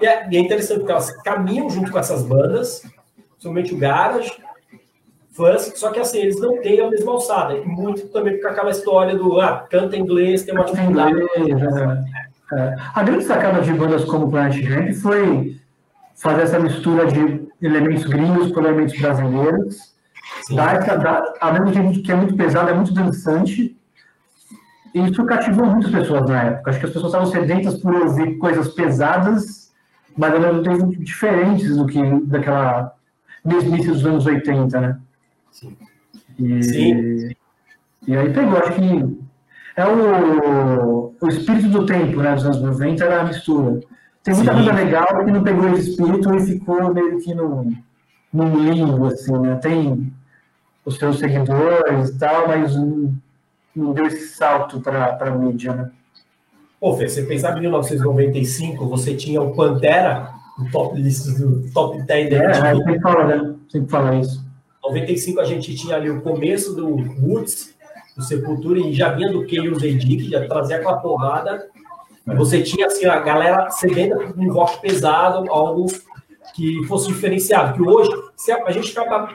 [0.00, 2.82] E é, e é interessante porque elas caminham junto com essas bandas,
[3.38, 4.32] somente o Garage,
[5.32, 7.56] fãs, só que assim, eles não têm a mesma alçada.
[7.56, 11.20] E muito também com aquela história do ah, canta inglês, tem uma dificuldade.
[11.20, 12.26] É.
[12.52, 15.56] É, a grande sacada de bandas como Planet Ramp foi
[16.14, 19.95] fazer essa mistura de elementos gringos com elementos brasileiros.
[20.54, 23.76] Dar essa, dar, ao mesmo tempo que é muito pesado, é muito dançante.
[24.94, 26.70] E isso cativou muitas pessoas na época.
[26.70, 29.72] Acho que as pessoas estavam sedentas por ouvir coisas pesadas,
[30.16, 32.94] mas ao mesmo tempo diferentes do que daquela
[33.44, 34.98] mesmice dos anos 80, né?
[35.52, 35.76] Sim.
[36.38, 37.30] E, Sim.
[38.06, 39.18] e aí pegou, acho que
[39.76, 43.80] é o, o espírito do tempo, né, dos anos 90, era a mistura.
[44.22, 44.64] Tem muita Sim.
[44.64, 47.72] coisa legal que não pegou esse espírito e ficou meio que no,
[48.32, 49.56] num limbo, assim, né?
[49.56, 50.12] Tem
[50.86, 53.12] os seus seguidores e tal, mas não,
[53.74, 55.90] não deu esse salto para a mídia, né?
[56.78, 62.00] Pô, Fê, você pensar em 1995, você tinha o Pantera, o top list do top
[62.02, 63.54] 10 da É, sempre fala, né?
[63.68, 64.46] Sempre fala isso.
[64.84, 66.88] 95 a gente tinha ali o começo do
[67.20, 67.74] Woods,
[68.16, 71.66] do Sepultura e já vinha do Chaos AD, que já trazia aquela porrada.
[72.26, 75.86] E você tinha assim, a galera cedendo um rock pesado, algo
[76.54, 77.74] que fosse diferenciado.
[77.74, 78.10] Que hoje,
[78.50, 79.32] a, a gente acaba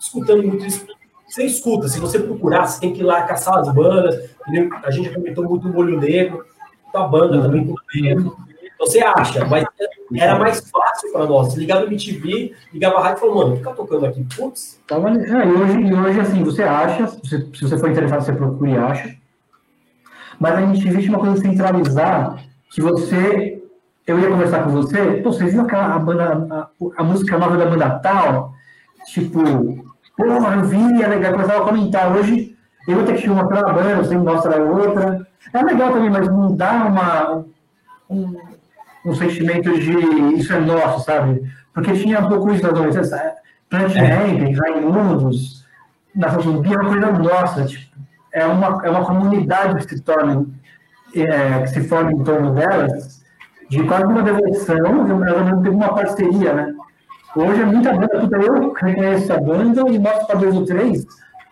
[0.00, 0.86] escutando muito isso.
[1.28, 4.30] Você escuta, se você procurar, você tem que ir lá caçar as bandas.
[4.84, 6.44] A gente comentou muito o Molho Negro,
[6.94, 7.74] a banda também, com
[8.78, 9.64] você acha, mas
[10.14, 11.54] era mais fácil para nós.
[11.54, 14.26] Ligava no MTV, ligava a rádio e falou, mano, fica tocando aqui.
[14.36, 14.80] Putz.
[14.86, 18.32] Tava, é, e, hoje, e hoje, assim, você acha, se, se você for interessado, você
[18.32, 19.16] procura e acha.
[20.38, 23.53] Mas a gente existe uma coisa centralizar que você
[24.06, 27.56] eu ia conversar com você, pô, vocês viram aquela a, banda, a, a, música nova
[27.56, 28.54] da banda tal?
[29.06, 29.42] Tipo,
[30.16, 32.14] pô, eu vi, é legal, começava a comentar.
[32.14, 32.54] Hoje
[32.86, 35.26] eu vou ter que mostrar uma banda, você me mostra outra.
[35.52, 37.44] É legal também, mas não dá uma,
[38.10, 38.36] um,
[39.06, 39.92] um sentimento de
[40.38, 41.42] isso é nosso, sabe?
[41.72, 43.34] Porque tinha um pouco isso da adolescência.
[43.70, 44.00] Plant é.
[44.00, 45.64] Ramp, Raimundos,
[46.14, 47.96] Nação Zumbi é uma coisa nossa, tipo,
[48.32, 50.46] é uma, é uma comunidade que se torna,
[51.14, 53.23] é, que se forma em torno delas,
[53.68, 56.74] de quase uma devoção, ela não teve uma parceria, né?
[57.36, 61.04] Hoje é muita banda, puta, eu reconheço a banda e mostro para dois ou três,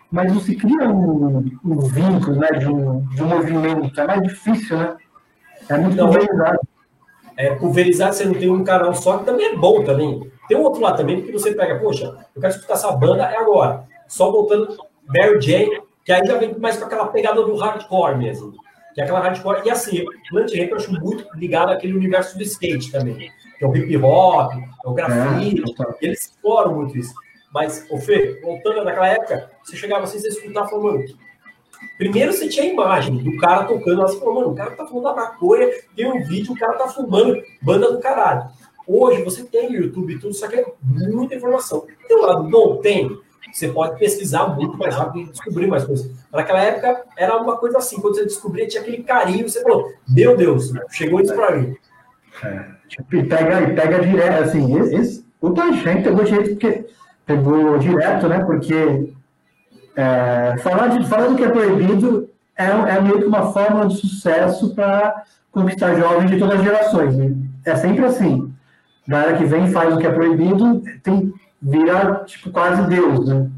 [0.09, 4.21] mas não se cria um, um vínculo, né, de um, de um movimento, é mais
[4.21, 4.95] difícil, né?
[5.67, 6.59] É muito então, pulverizado.
[7.35, 10.31] É, pulverizado, você não tem um canal só, que também é bom também.
[10.47, 13.37] Tem um outro lado também, porque você pega, poxa, eu quero escutar essa banda, é
[13.37, 13.83] agora.
[14.07, 18.53] Só voltando, Mary Jane, que aí já vem mais com aquela pegada do hardcore mesmo.
[18.93, 19.61] Que é aquela hardcore.
[19.65, 23.31] E assim, Plant Ramp eu acho muito ligado àquele universo do skate também.
[23.57, 25.61] Que é o hip hop, é o grafite.
[25.61, 27.13] É, eles exploram muito isso.
[27.53, 31.05] Mas, ô Fê, voltando naquela época, você chegava assim, você escutava falando, mano,
[31.97, 35.07] Primeiro você tinha a imagem do cara tocando, você falou, mano, o cara tá fumando
[35.09, 38.49] a maconha, tem um vídeo, o cara tá fumando, banda do caralho.
[38.87, 41.85] Hoje você tem o YouTube e tudo, só que é muita informação.
[42.07, 42.77] Tem um lado bom?
[42.77, 43.17] Tem.
[43.53, 46.09] Você pode pesquisar muito mais rápido e descobrir mais coisas.
[46.31, 50.35] Naquela época era uma coisa assim, quando você descobria, tinha aquele carinho, você falou, meu
[50.35, 51.75] Deus, chegou isso para mim.
[52.43, 56.85] É, tipo, e pega, pega direto, assim, esse, o Tangente pegou direito porque
[57.27, 58.43] pegou direto, né?
[58.43, 59.13] Porque
[59.95, 63.97] é, falar, de, falar do que é proibido é, é meio que uma forma de
[63.97, 67.15] sucesso para conquistar jovens de todas as gerações.
[67.15, 67.35] Né?
[67.65, 68.51] É sempre assim.
[69.07, 71.31] A galera que vem faz o que é proibido tem,
[71.63, 73.49] vira tipo quase Deus, né?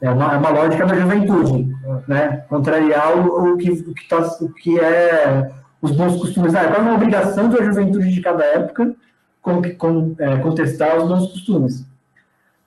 [0.00, 1.76] É uma, é uma lógica da juventude,
[2.08, 2.38] né?
[2.48, 5.52] Contrariar o, o, que, o, que tá, o que é
[5.82, 6.54] os bons costumes.
[6.54, 8.94] Ah, é quase uma obrigação da juventude de cada época
[9.42, 11.86] com, com, é, contestar os bons costumes.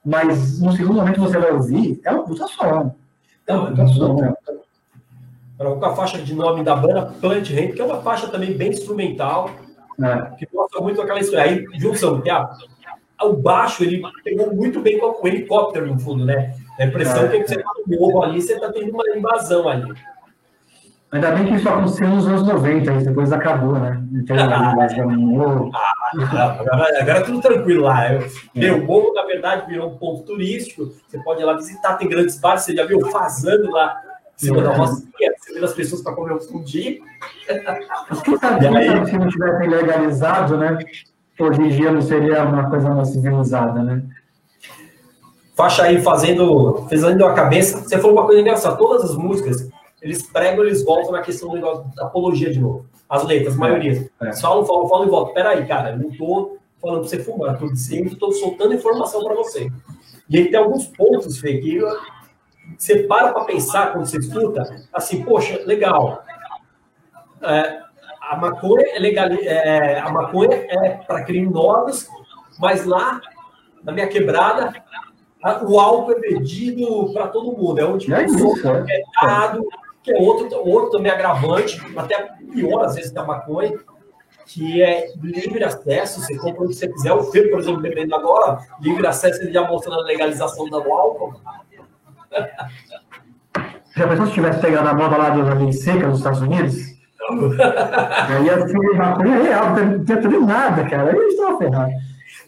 [0.05, 2.95] Mas no segundo momento você vai ouvir, é uma puta som.
[3.47, 4.35] É uma puta som.
[5.57, 8.69] Com a faixa de nome da banda Plant Ramp, que é uma faixa também bem
[8.69, 9.49] instrumental,
[10.03, 10.35] é.
[10.37, 11.51] que mostra muito aquela história.
[11.51, 12.53] Aí, junção, a,
[13.23, 16.53] o baixo ele pegou muito bem com o helicóptero no fundo, né?
[16.79, 19.93] A impressão é, que você tá no morro ali, você tá tendo uma invasão ali.
[21.13, 24.03] Ainda bem que isso aconteceu nos anos 90, depois acabou, né?
[24.13, 24.73] Então, ah,
[26.31, 28.05] ah, agora, agora é tudo tranquilo lá.
[28.55, 28.71] É.
[28.71, 30.91] O morro, na verdade, virou um ponto turístico.
[31.07, 34.01] Você pode ir lá visitar, tem grandes bares, você já viu fazendo lá
[34.35, 36.99] em cima da rocinha, você vê as pessoas para comer um fundi.
[37.47, 39.05] aí...
[39.05, 40.79] se não tivessem legalizado, né?
[41.39, 44.03] Hoje em dia não seria uma coisa mais civilizada, né?
[45.55, 47.79] Faixa aí fazendo, fazendo a cabeça.
[47.79, 48.75] Você falou uma coisa engraçada.
[48.75, 49.69] Todas as músicas,
[50.01, 52.85] eles pregam, eles voltam na questão do negócio da apologia de novo.
[53.09, 54.09] As letras, a maioria.
[54.21, 54.33] É.
[54.33, 55.33] Falam, falam, falam e voltam.
[55.33, 59.35] Peraí, cara, eu não tô falando pra você fumar, tô dizendo, tô soltando informação para
[59.35, 59.71] você.
[60.29, 61.79] E aí tem alguns pontos, Fê, que
[62.77, 66.23] você para para pensar quando você escuta, assim, poxa, legal.
[67.41, 67.81] É,
[68.29, 72.07] a maconha é legal, é, a maconha é para criminosos,
[72.59, 73.21] mas lá
[73.83, 74.73] na minha quebrada
[75.67, 77.79] o álcool é vendido para todo mundo.
[77.79, 78.97] É onde é isso, é.
[78.97, 79.67] é dado,
[80.01, 83.77] que é outro, outro também agravante, até pior às vezes que a maconha,
[84.45, 87.11] que é livre acesso, você compra onde você quiser.
[87.11, 91.33] O Fê, por exemplo, bebendo agora, livre acesso, ele já mostrando a legalização do álcool.
[93.95, 96.92] Já pensou se tivesse pegado a moda lá da lei seca nos Estados Unidos?
[97.29, 101.11] Aí ia ser maconha real, não tinha tudo nada, cara.
[101.11, 101.93] Aí eles estavam ferrados.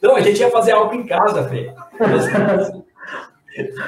[0.01, 1.73] Não, a gente ia fazer álcool em casa, Fê.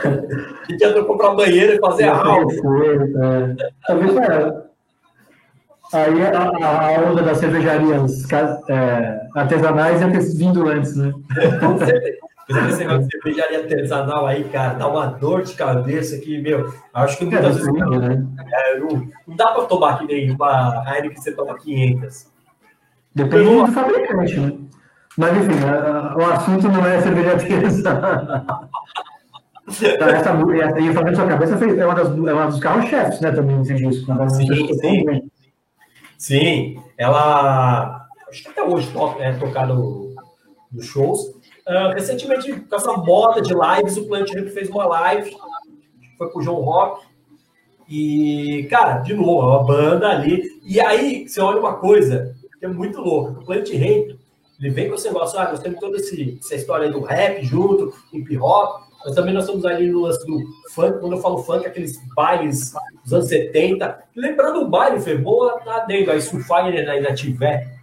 [0.06, 2.84] a gente ia comprar banheiro e fazer álcool.
[2.84, 3.56] É.
[3.86, 4.68] Talvez é.
[5.94, 8.26] Aí a, a, onda das cervejarias
[8.70, 11.14] é, artesanais ia ter vindo antes, né?
[11.62, 12.27] Com certeza.
[12.50, 17.18] Esse negócio de cervejaria artesanal aí, cara, dá uma dor de cabeça que, meu, acho
[17.18, 17.74] que muitas é, vezes.
[17.74, 18.26] Não, né?
[18.54, 18.88] é, não,
[19.28, 22.28] não, dá para tomar que nem uma Heineken que você toma 500.
[23.14, 24.58] Depende do fabricante, né?
[25.18, 28.70] Mas, enfim, a, a, o assunto não é cerveja artesanal.
[29.68, 33.32] Então, essa, essa, e fazendo sua cabeça é uma, das, é uma dos carros-chefes, né?
[33.32, 34.14] Também nesse disco.
[34.14, 34.30] Né?
[34.30, 35.32] Sim, sim.
[36.18, 38.08] sim, ela.
[38.30, 41.37] Acho que até hoje é tocada nos shows.
[41.68, 45.36] Uh, recentemente, com essa moda de lives, o Plant Ramp fez uma live,
[46.18, 47.06] foi com o João Rock.
[47.90, 50.62] E, cara, de novo, é uma banda ali.
[50.64, 53.40] E aí, você olha uma coisa que é muito louca.
[53.40, 54.18] O Plant Ramp,
[54.60, 57.94] ele vem com esse negócio, ah, nós temos toda esse, essa história do rap junto,
[58.14, 60.40] hip hop, mas também nós estamos ali no lance do
[60.74, 61.00] funk.
[61.00, 64.04] Quando eu falo funk, aqueles bailes dos anos 70.
[64.16, 66.12] Lembrando o baile, foi boa, tá dentro.
[66.12, 67.77] Aí Sulfire ainda tiver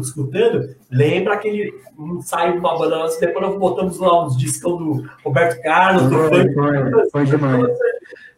[0.00, 5.08] escutando, lembra aquele ensaio de uma banda nossa, depois nós botamos lá os discos do
[5.24, 6.52] Roberto Carlos, do foi.
[6.52, 7.66] Foi, foi demais.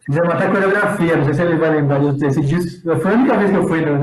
[0.05, 2.95] Fizemos até coreografia, não sei se ele vai lembrar desse disco.
[2.99, 3.99] Foi a única vez que eu fui no,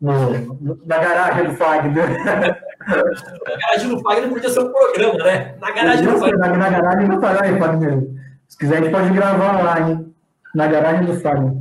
[0.00, 2.64] no, na garagem do Fagner.
[2.86, 5.54] Na garagem do Fagner podia ser um programa, né?
[5.58, 6.38] Na garagem do Fagner.
[6.38, 8.08] Na, na garagem do Fagner.
[8.46, 10.14] Se quiser, a gente pode gravar lá, hein?
[10.54, 11.54] Na garagem do Fagner.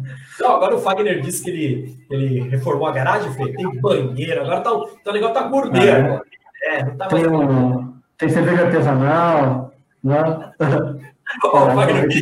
[0.44, 3.54] Não, agora o Fagner disse que ele, ele reformou a garagem, Fê.
[3.54, 5.88] tem banheiro, agora tá, tá, o negócio tá gordeiro.
[5.88, 6.22] É.
[6.66, 7.50] É, não tá tem, mais...
[7.50, 9.72] um, tem cerveja artesanal,
[10.04, 10.52] né?
[11.46, 12.06] Oh, Fagner...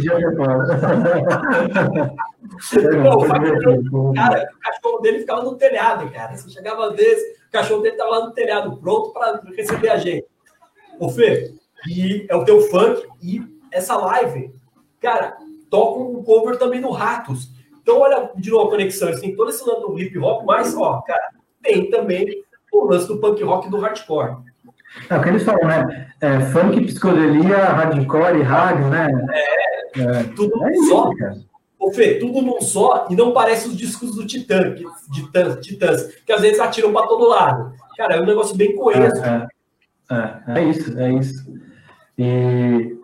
[3.03, 3.57] Não, o Fagner,
[4.15, 6.37] cara, o cachorro dele ficava no telhado, cara.
[6.37, 9.97] Você chegava às vezes, o cachorro dele estava lá no telhado, pronto para receber a
[9.97, 10.25] gente.
[10.99, 11.53] Ô, Fê,
[11.89, 14.53] e é o teu funk, e essa live,
[15.01, 15.35] cara,
[15.69, 17.49] toca um cover também no Ratos.
[17.81, 19.09] Então, olha de novo a conexão.
[19.09, 21.29] Eles têm todo esse lance do hip hop, mas, ó, cara,
[21.61, 24.37] tem também o lance do punk rock e do hardcore.
[25.09, 26.13] É o que eles falam, né?
[26.19, 29.09] É, funk, psicodelia, hardcore e rádio, né?
[29.31, 31.09] É, é tudo é só.
[31.15, 31.35] cara.
[31.79, 36.15] Ô, Fê, tudo num só e não parece os discos do Titã, que, Titãs, Titãs,
[36.23, 37.73] que às vezes atiram para todo lado.
[37.97, 39.19] Cara, é um negócio bem coeso.
[39.23, 39.47] É,
[40.11, 40.15] é,
[40.47, 41.53] é, é isso, é isso.
[42.19, 43.00] E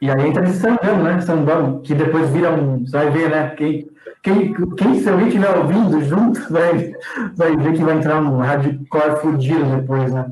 [0.00, 1.20] e aí entra nesse sambão, né?
[1.20, 2.84] Sambão, que depois vira um.
[2.84, 3.50] Você vai ver, né?
[3.56, 3.88] Quem,
[4.22, 6.92] quem, quem se alguém estiver ouvindo junto, vai,
[7.34, 10.30] vai ver que vai entrar um hardcore fudido depois, né?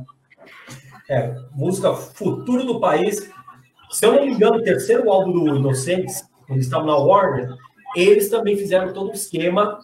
[1.09, 3.31] É, música Futuro do País.
[3.91, 7.55] Se eu não me engano, o terceiro álbum do Inocentes, quando estavam na Warner,
[7.95, 9.79] eles também fizeram todo um esquema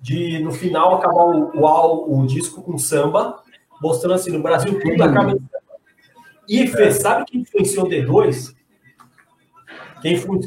[0.00, 3.42] de, no final, acabar o, o, o disco com samba,
[3.82, 5.50] mostrando assim, no Brasil tudo acaba em samba.
[6.48, 8.54] E, Fê, sabe quem influenciou o D2?
[10.00, 10.38] Quem foi,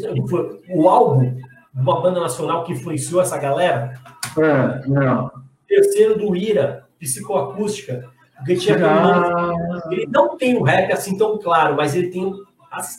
[0.70, 1.36] o álbum
[1.74, 4.00] de uma banda nacional que influenciou essa galera?
[4.38, 5.32] É, não.
[5.68, 8.12] Terceiro do Ira, psicoacústica.
[8.38, 9.54] Porque tinha ah.
[9.92, 12.34] Ele não tem o rap assim tão claro, mas ele tem
[12.72, 12.98] as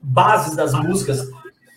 [0.00, 1.28] bases das músicas.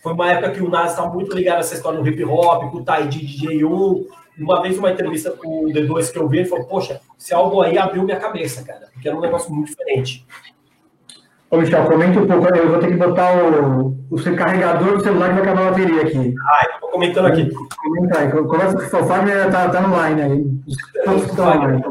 [0.02, 2.70] Foi uma época que o Nas estava muito ligado a essa história do hip hop,
[2.70, 4.06] com o Taidi DJ1.
[4.38, 7.60] Uma vez, uma entrevista com o D2 que eu vi, ele falou: Poxa, esse álbum
[7.60, 10.26] aí abriu minha cabeça, cara, porque era um negócio muito diferente.
[11.52, 12.56] Ô, Michel, comenta um pouco.
[12.56, 15.70] Eu vou ter que botar o, o seu carregador do celular que vai acabar a
[15.70, 16.34] bateria aqui.
[16.48, 17.50] Ah, eu tô comentando aqui.
[17.76, 18.30] Comenta aí.
[18.32, 20.44] Começa com o sofá, tá, tá no line aí.
[21.04, 21.84] Todos estão online.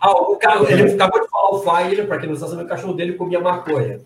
[0.00, 2.68] Ah, o carro, ele acabou de falar o Fagner, para quem não está sabendo, o
[2.68, 3.98] cachorro dele comia maconha.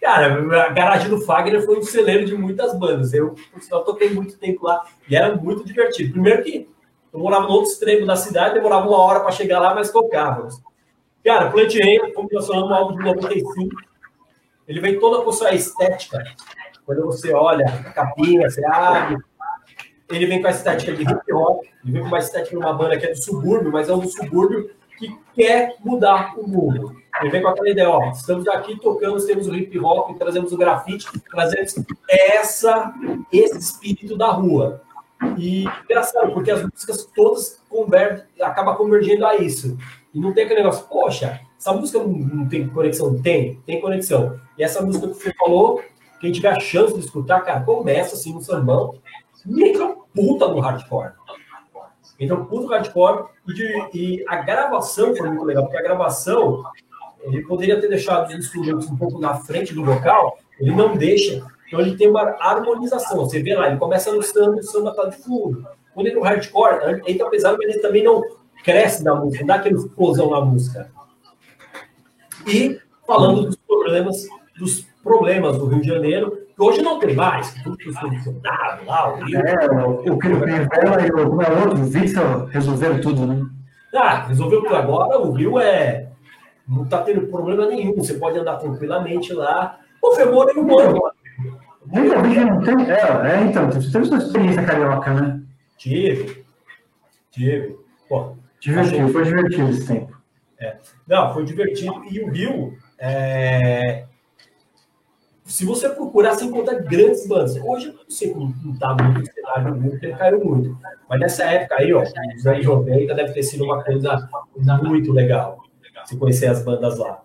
[0.00, 3.12] Cara, a garagem do Fagner foi um celeiro de muitas bandas.
[3.12, 3.34] Eu,
[3.72, 6.12] eu toquei muito tempo lá e era muito divertido.
[6.12, 6.68] Primeiro que
[7.12, 10.62] eu morava no outro extremo da cidade, demorava uma hora para chegar lá, mas tocávamos.
[11.24, 13.87] Cara, Plant Ramp, como nós falamos, um álbum de 95
[14.68, 16.22] ele vem toda com sua estética.
[16.84, 19.16] Quando você olha a capinha, você abre.
[20.10, 22.72] Ele vem com a estética de hip hop, ele vem com uma estética de uma
[22.72, 26.96] banda que é do subúrbio, mas é um subúrbio que quer mudar o mundo.
[27.20, 30.56] Ele vem com aquela ideia, ó, estamos aqui tocando, temos o hip hop, trazemos o
[30.56, 31.74] grafite, trazemos
[32.08, 32.94] essa,
[33.32, 34.82] esse espírito da rua.
[35.36, 39.76] E engraçado, porque as músicas todas convergem, acabam convergendo a isso.
[40.14, 43.20] E não tem aquele negócio, poxa, essa música não, tem conexão?
[43.20, 44.38] Tem, tem conexão.
[44.56, 45.82] E essa música que você falou,
[46.20, 48.94] quem tiver a chance de escutar, cara, começa assim no sambão
[49.44, 51.12] e entra puta no hardcore.
[52.18, 56.62] Entra puta no hardcore e, de, e a gravação foi muito legal, porque a gravação
[57.22, 61.44] ele poderia ter deixado os instrumentos um pouco na frente do vocal, ele não deixa.
[61.66, 63.28] Então ele tem uma harmonização.
[63.28, 65.66] Você vê lá, ele começa no samba, o samba tá de fundo.
[65.92, 68.22] Quando ele no hardcore, entra pesado, mas ele também não
[68.62, 70.90] cresce na música, não dá aquela explosão na música.
[72.48, 74.26] E falando dos problemas,
[74.58, 78.84] dos problemas do Rio de Janeiro, que hoje não tem mais, tudo que foi solucionado
[78.84, 79.38] lá, o Rio.
[79.38, 83.46] É, o, o Crivella e o, é outro, o Witzel resolveram tudo, né?
[83.94, 86.08] Ah, resolveu tudo agora, o Rio é.
[86.68, 89.78] Não está tendo problema nenhum, você pode andar tranquilamente lá.
[90.02, 91.00] O Femor é um ano.
[91.86, 92.90] Muita gente não tem.
[92.90, 95.40] É, é então, você teve sua experiência carioca, né?
[95.78, 96.44] Tive.
[97.30, 97.78] Tive.
[98.08, 100.17] Pô, divertido, foi divertido esse tempo.
[100.60, 100.76] É.
[101.06, 102.04] Não, foi divertido.
[102.10, 104.04] E o Rio, é...
[105.44, 107.56] se você procurar, você encontra grandes bandas.
[107.56, 110.78] Hoje, não sei como está muito o cenário do porque caiu muito.
[111.08, 114.28] Mas nessa época aí, ó, os anos 90, deve ter sido uma coisa
[114.82, 115.58] muito legal.
[116.04, 117.22] Se conhecer as bandas lá.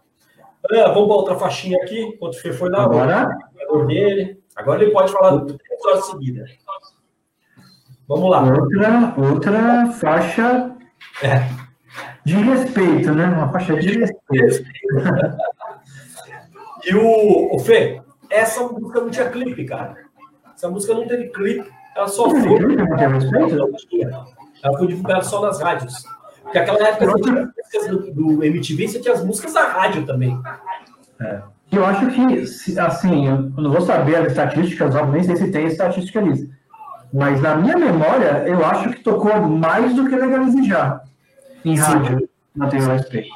[0.71, 3.29] Ah, vamos para outra faixinha aqui, enquanto o foi na Agora?
[3.87, 4.41] dele.
[4.55, 6.49] Agora ele pode falar três horas seguidas.
[8.07, 8.43] Vamos lá.
[8.43, 10.75] Outra, outra faixa.
[11.21, 11.63] É
[12.25, 13.25] de respeito, né?
[13.25, 14.65] Uma faixa de respeito.
[16.85, 19.95] e o, o Fê, essa música não tinha clipe, cara.
[20.55, 21.69] Essa música não teve clipe.
[21.95, 22.39] Ela só foi.
[24.63, 26.05] Ela foi divulgada só nas rádios.
[26.41, 30.05] Porque aquela época você tinha músicas do, do MTV, você tinha as músicas da rádio
[30.05, 30.39] também.
[31.19, 31.41] É.
[31.71, 36.21] Eu acho que, assim, eu não vou saber as estatísticas, nem sei se tem estatística
[36.21, 36.47] nisso.
[37.11, 41.01] Mas na minha memória, eu acho que tocou mais do que Legalize Já
[41.63, 43.27] em rádio, na TVSP.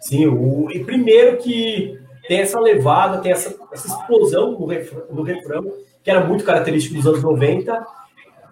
[0.00, 5.22] Sim, o, e primeiro que tem essa levada, tem essa, essa explosão no refrão, no
[5.22, 5.72] refrão,
[6.02, 7.86] que era muito característico dos anos 90.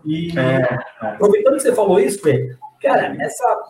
[0.04, 0.78] E é, é.
[1.00, 3.62] aproveitando que você falou isso, Fê, cara, essa,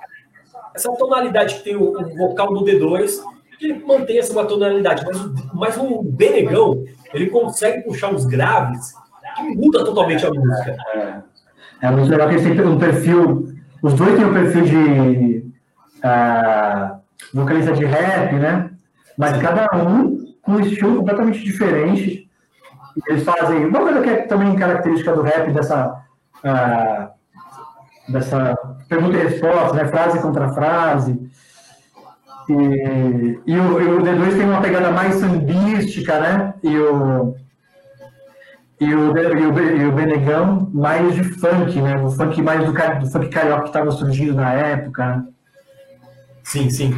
[0.75, 3.21] essa tonalidade que tem o, o vocal do D2,
[3.61, 8.95] ele mantém essa uma tonalidade, mas, mas o Benegão, ele consegue puxar os graves
[9.37, 10.77] que muda totalmente a música.
[10.95, 11.23] É,
[11.83, 13.50] é muito legal que eles têm um perfil,
[13.83, 15.45] os dois têm um perfil de
[16.05, 17.01] uh,
[17.33, 18.71] vocalista de rap, né?
[19.17, 22.29] Mas cada um com um estilo completamente diferente.
[23.09, 26.03] Eles fazem uma coisa que é também característica do rap, dessa,
[26.45, 28.57] uh, dessa
[28.89, 29.87] pergunta e resposta, né?
[29.87, 31.31] frase contra frase.
[32.49, 36.55] E, e, o, o D2 tem uma pegada mais sambística, né?
[36.63, 37.37] E o,
[38.81, 42.03] e o, e o, e o Benegão mais de funk, né?
[42.03, 45.27] O funk mais do, do funk carioca que estava surgindo na época.
[46.43, 46.97] Sim, sim.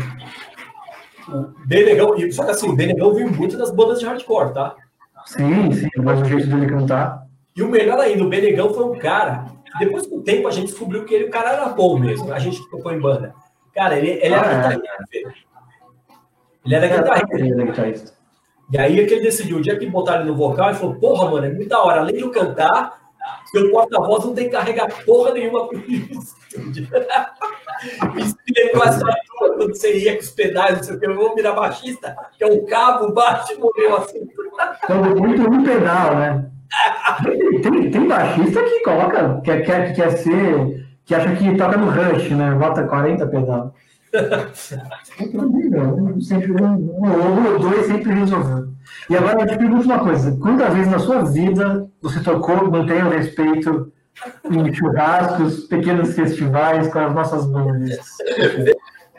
[1.29, 4.77] O Benegão, só que assim, o Benegão veio muito das bandas de hardcore, tá?
[5.27, 7.27] Sim, sim, mas o jeito dele cantar.
[7.57, 10.67] E o melhor ainda, o Benegão foi um cara que depois do tempo a gente
[10.67, 13.35] descobriu que ele, o cara era bom mesmo, a gente que tocou em banda.
[13.75, 15.33] Cara, ele, ele era ah, guitarrista, é.
[16.65, 17.37] Ele era guitarrista.
[17.37, 18.22] Ele era guitarrista.
[18.73, 20.95] E aí é que ele decidiu, o dia que botaram ele no vocal, ele falou,
[20.95, 22.01] porra, mano, é muito da hora.
[22.01, 22.99] Além de eu cantar,
[23.53, 26.89] meu porta-voz não tem que carregar porra nenhuma pro estúdio.
[28.17, 31.07] Isso me lembrou a história quando você ia com os pedais, não sei o que,
[31.07, 34.21] eu vou virar baixista, que é um cabo baixo e morreu assim.
[34.85, 36.51] Então, muito no pedal, né?
[37.63, 41.91] Tem, tem baixista que coloca, que quer, que quer ser, que acha que toca no
[41.91, 42.53] rush, né?
[42.53, 43.75] Bota 40 pedal.
[46.21, 48.69] Sempre um, ou dois sempre resolveu.
[49.09, 53.03] E agora eu te pergunto uma coisa: quantas vezes na sua vida você tocou, mantém
[53.03, 53.93] o respeito
[54.51, 57.99] em churrascos, pequenos festivais com as nossas bandas?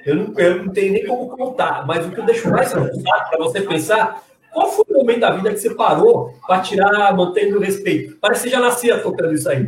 [0.06, 3.38] Eu não, eu não tenho nem como contar, mas o que eu deixo mais para
[3.38, 4.22] você pensar
[4.54, 8.16] qual foi o momento da vida que você parou para tirar, mantendo o respeito?
[8.22, 9.66] Parece que você já nascia tocando isso aí.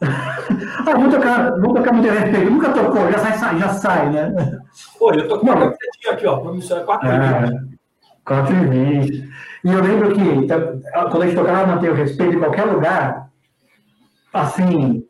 [0.00, 2.50] Ah, vou tocar, vou tocar muito respeito.
[2.50, 4.32] Nunca tocou, já sai, já sai, né?
[4.98, 5.74] Pô, eu tô com uma
[6.10, 6.36] aqui, ó.
[6.38, 7.50] Promissão 4 é,
[8.24, 9.28] 4 e 20.
[9.64, 10.46] E eu lembro que
[11.10, 13.28] quando a gente tocava manter o respeito em qualquer lugar,
[14.32, 15.04] assim,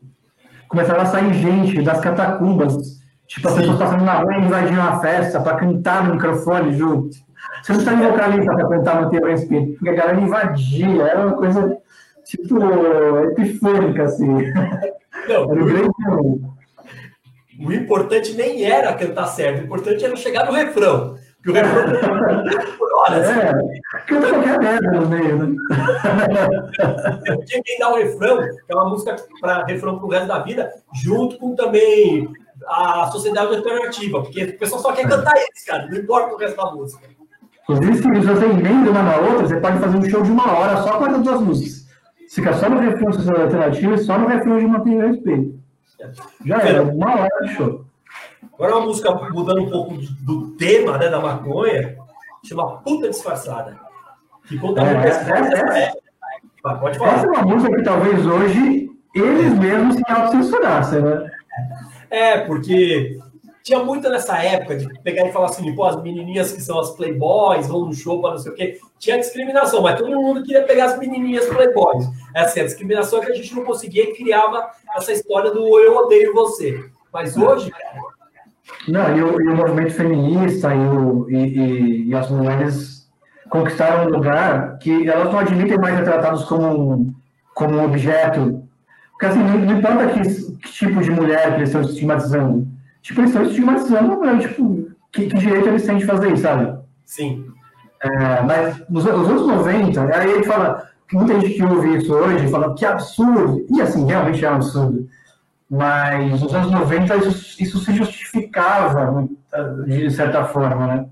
[0.67, 2.99] começava a sair gente das catacumbas.
[3.27, 3.59] Tipo, as Sim.
[3.59, 7.15] pessoas passando na rua e invadindo a festa para cantar no microfone junto.
[7.61, 11.27] Você não está em vocalista para cantar manter o respeito, porque a galera invadia, era
[11.27, 11.77] uma coisa
[12.29, 12.57] tipo,
[13.31, 14.27] epifânica, assim.
[15.27, 15.63] Não, era
[16.21, 16.41] o,
[17.59, 21.17] o importante nem era cantar certo, o importante era chegar no refrão.
[21.41, 21.83] Que o refrão
[22.77, 23.29] por horas.
[23.29, 23.51] É,
[24.07, 25.55] canta qualquer merda no meio, né?
[27.45, 30.39] Tinha que dar o refrão, que é uma música para refrão para o resto da
[30.39, 32.29] vida, junto com também
[32.67, 36.57] a sociedade alternativa, porque o pessoal só quer cantar eles, cara, não importa o resto
[36.57, 37.07] da música.
[37.69, 40.81] Inclusive, se você emenda uma na outra, você pode fazer um show de uma hora
[40.81, 41.88] só com as duas músicas.
[42.29, 45.59] Fica só no refrão social alternativo e só no refrão de uma a respeito.
[46.45, 47.85] Já era, uma hora de show.
[48.53, 51.97] Agora uma música mudando um pouco do tema né, da maconha,
[52.45, 53.79] chama Puta Disfarçada.
[54.47, 55.91] Que conta é, essa, essa, é,
[56.61, 57.15] Pode falar.
[57.15, 61.31] Essa é uma música que talvez hoje eles mesmos se autocensurassem, né?
[62.09, 63.19] É, porque
[63.63, 66.91] tinha muito nessa época de pegar e falar assim, pô, as menininhas que são as
[66.95, 68.79] playboys vão no show para não sei o quê.
[68.97, 72.05] Tinha discriminação, mas todo mundo queria pegar as menininhas playboys.
[72.35, 75.79] Essa assim, a discriminação é que a gente não conseguia e criava essa história do
[75.79, 76.83] eu odeio você.
[77.13, 77.71] Mas hoje.
[78.87, 83.09] Não, e o, e o movimento feminista e, o, e, e, as mulheres
[83.49, 87.13] conquistaram um lugar que elas não admitem mais ser tratadas como,
[87.55, 88.63] como um objeto.
[89.11, 92.67] Porque assim, não, não importa que, que tipo de mulher que eles estão estigmatizando
[93.09, 94.37] tipo, eles estão estigmatizando, né?
[94.37, 96.77] tipo, que, que direito eles têm de fazer isso, sabe?
[97.05, 97.45] Sim.
[98.01, 102.47] É, mas nos, nos, anos 90, aí gente fala, muita gente que ouve isso hoje
[102.49, 105.09] fala que absurdo, e assim, realmente é um absurdo.
[105.69, 109.27] Mas nos anos 90 isso, isso se justificava
[109.85, 111.05] de certa forma, né?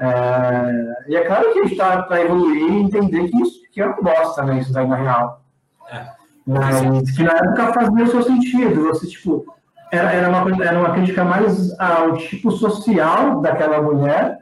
[0.00, 3.80] É, e é claro que a gente está para evoluir e entender que isso que
[3.80, 4.60] é uma bosta, né?
[4.60, 5.42] Isso daí na real.
[5.90, 6.06] É.
[6.46, 8.84] Mas que na época fazia o seu sentido.
[8.84, 9.44] Você, tipo,
[9.90, 14.38] era, era, uma, era uma crítica mais ao tipo social daquela mulher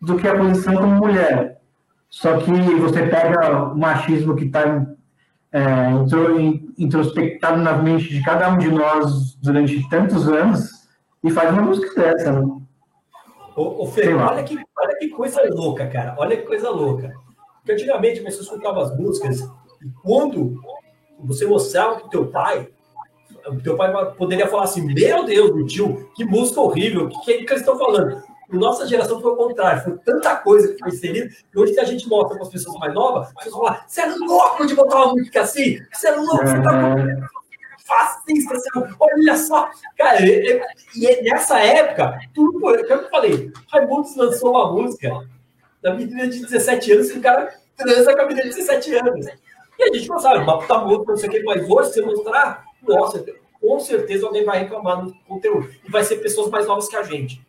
[0.00, 1.60] do que a posição como mulher.
[2.08, 4.86] Só que você pega o machismo que está
[5.52, 5.90] é,
[6.78, 10.70] introspectado na mente de cada um de nós durante tantos anos
[11.22, 12.60] e faz uma música dessa, né?
[13.54, 16.14] Ô, ô Fê, olha que, olha que coisa louca, cara.
[16.18, 17.12] Olha que coisa louca.
[17.56, 19.40] Porque antigamente você escutava as músicas
[19.82, 20.60] e quando
[21.18, 22.68] você mostrava pro teu pai,
[23.46, 27.20] o teu pai poderia falar assim: Meu Deus, meu tio, que música horrível, o que,
[27.24, 28.22] que, é que eles estão falando?
[28.48, 31.84] Nossa geração foi o contrário, foi tanta coisa que foi inserida, que hoje que a
[31.84, 34.96] gente mostra para as pessoas mais novas, as pessoas falam: Você é louco de botar
[34.96, 35.78] uma música assim?
[35.92, 37.30] Você é louco, você tá
[37.90, 39.68] fascista, é olha só.
[39.96, 40.60] Cara, e,
[40.94, 45.28] e nessa época, tudo foi, como eu falei, Raimundos lançou uma música
[45.82, 49.26] da menina de 17 anos, que o cara transa com a menina de 17 anos.
[49.78, 52.02] E a gente não sabe, uma puta música, não sei o que, mas hoje, se
[52.02, 53.24] mostrar, nossa,
[53.60, 55.68] com certeza alguém vai reclamar no conteúdo.
[55.86, 57.44] E vai ser pessoas mais novas que a gente.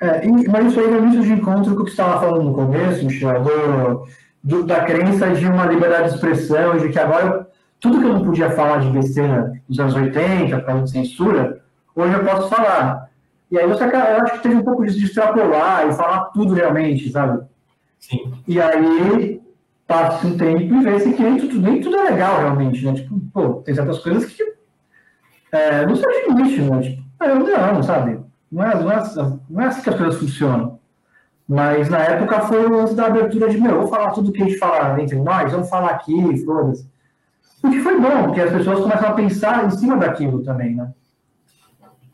[0.00, 2.54] É, mas isso aí é muito de encontro com o que você estava falando no
[2.54, 4.06] começo, Michel, do,
[4.42, 7.48] do, da crença de uma liberdade de expressão, de que agora
[7.80, 11.62] tudo que eu não podia falar de besteira nos anos 80, por causa de censura,
[11.94, 13.10] hoje eu posso falar.
[13.50, 17.10] E aí você, eu acho que teve um pouco de extrapolar e falar tudo realmente,
[17.10, 17.44] sabe?
[18.00, 18.32] Sim.
[18.48, 19.40] E aí
[19.86, 22.94] passa um tempo e vê se que nem tudo, nem tudo é legal realmente, né?
[22.94, 24.53] Tipo, pô, tem certas coisas que
[25.54, 26.80] é, não são limite, né?
[26.82, 28.20] Tipo, eu não, sabe?
[28.50, 29.02] Não é, não, é,
[29.48, 30.80] não é assim que as coisas funcionam.
[31.46, 34.46] Mas na época foi o lance da abertura de, meu, vou falar tudo que a
[34.46, 36.88] gente fala entre nós, vamos falar aqui, foda-se.
[37.62, 40.92] O que foi bom, porque as pessoas começam a pensar em cima daquilo também, né?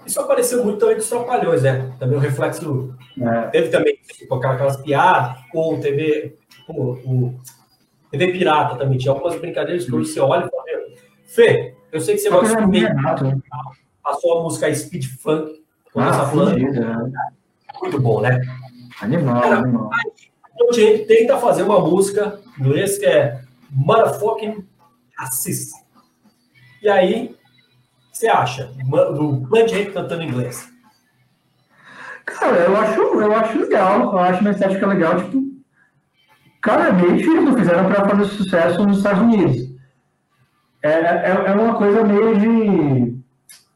[0.05, 1.93] Isso apareceu muito também dos Trapalhões, né?
[1.99, 2.95] Também o reflexo.
[3.20, 3.41] É.
[3.49, 6.36] Teve também tipo, aquelas piadas, ou TV,
[6.68, 7.41] o, o,
[8.11, 10.64] TV Pirata também tinha algumas brincadeiras que hoje você olha e fala,
[11.26, 12.86] Fê, eu sei que você gosta de
[14.05, 15.62] a sua música Speed Funk,
[15.93, 16.59] quando ah, falando.
[16.59, 17.80] É.
[17.80, 18.41] Muito bom, né?
[19.01, 19.91] Animal, Cara, animal.
[19.93, 24.66] A gente tenta fazer uma música em inglês que é Motherfucking
[25.18, 25.72] Assist.
[26.82, 27.34] E aí,
[28.12, 28.66] você acha
[29.14, 30.68] do Plant Gente cantando inglês?
[32.26, 34.01] Cara, eu acho, eu acho legal.
[34.01, 35.22] Eu acho uma estética legal.
[35.22, 35.43] Tipo,
[36.61, 39.69] claramente eles não fizeram para fazer sucesso nos Estados Unidos.
[40.82, 43.14] É, é, é uma coisa meio de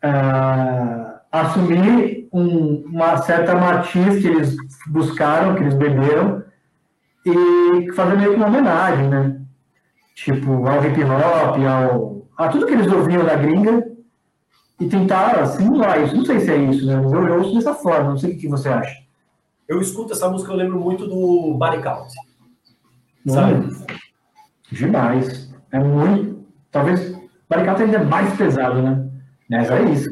[0.04, 6.42] uh, assumir um, uma certa matiz que eles buscaram, que eles beberam,
[7.24, 9.40] e fazer meio que uma homenagem, né?
[10.14, 13.94] Tipo, ao hip hop, ao, a tudo que eles ouviam da gringa,
[14.80, 16.16] e tentar simular isso.
[16.16, 16.94] Não sei se é isso, né?
[16.94, 19.02] Eu, eu ouço dessa forma, não sei o que você acha.
[19.68, 22.12] Eu escuto essa música, eu lembro muito do Body Count.
[23.26, 23.54] Sabe?
[23.54, 23.86] Hum,
[24.70, 25.54] demais.
[25.72, 26.33] É muito.
[26.74, 27.14] Talvez
[27.48, 29.06] Count ainda é mais pesado, né?
[29.48, 30.10] Mas é isso.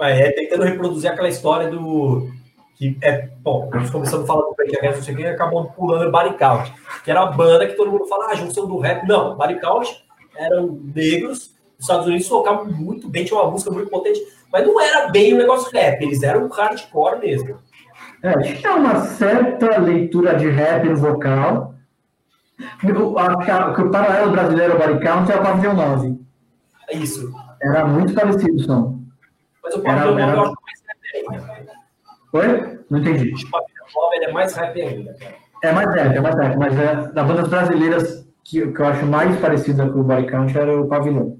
[0.00, 0.28] É.
[0.28, 2.28] é, tentando reproduzir aquela história do.
[2.76, 6.08] Que é, bom, a gente começando falando do Punk Against, não sei quem, acabou pulando
[6.08, 6.72] o Count,
[7.04, 9.06] que era a banda que todo mundo fala, ah, junção do rap.
[9.06, 10.04] Não, Count
[10.36, 14.20] eram negros os Estados Unidos tocavam muito bem, tinha uma música muito potente,
[14.50, 17.58] mas não era bem um negócio rap, eles eram hardcore mesmo.
[18.22, 21.73] É, tinha uma certa leitura de rap no vocal.
[22.84, 26.18] O, o paralelo brasileiro ao Body Count é o Pavilhão 9.
[26.92, 27.32] Isso.
[27.62, 29.00] Era muito parecido o som.
[29.62, 30.32] Mas o Pavilhão 9 era...
[30.32, 31.72] eu acho mais rap ainda.
[32.32, 32.78] Oi?
[32.90, 33.34] Não entendi.
[33.34, 35.34] O Pavilhão 9 ele é mais rap ainda, cara.
[35.62, 39.06] É mais rap, é mais rap, mas é, das bandas brasileiras que, que eu acho
[39.06, 41.38] mais parecida com o Body Count era o Pavilhão.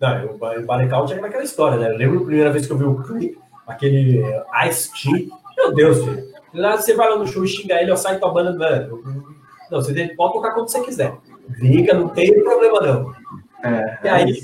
[0.00, 1.92] Não, o Blackout é aquela história, né?
[1.92, 4.24] Eu lembro a primeira vez que eu vi o clipe, aquele
[4.66, 5.28] Ice-T.
[5.58, 6.30] Meu Deus, filho.
[6.54, 8.52] Lá você vai lá no show e xinga ele, ó, sai tua banda.
[8.54, 9.29] Mano.
[9.70, 11.14] Não, você pode tocar quando você quiser.
[11.48, 13.14] Briga, não tem problema, não.
[13.62, 14.42] É, e aí,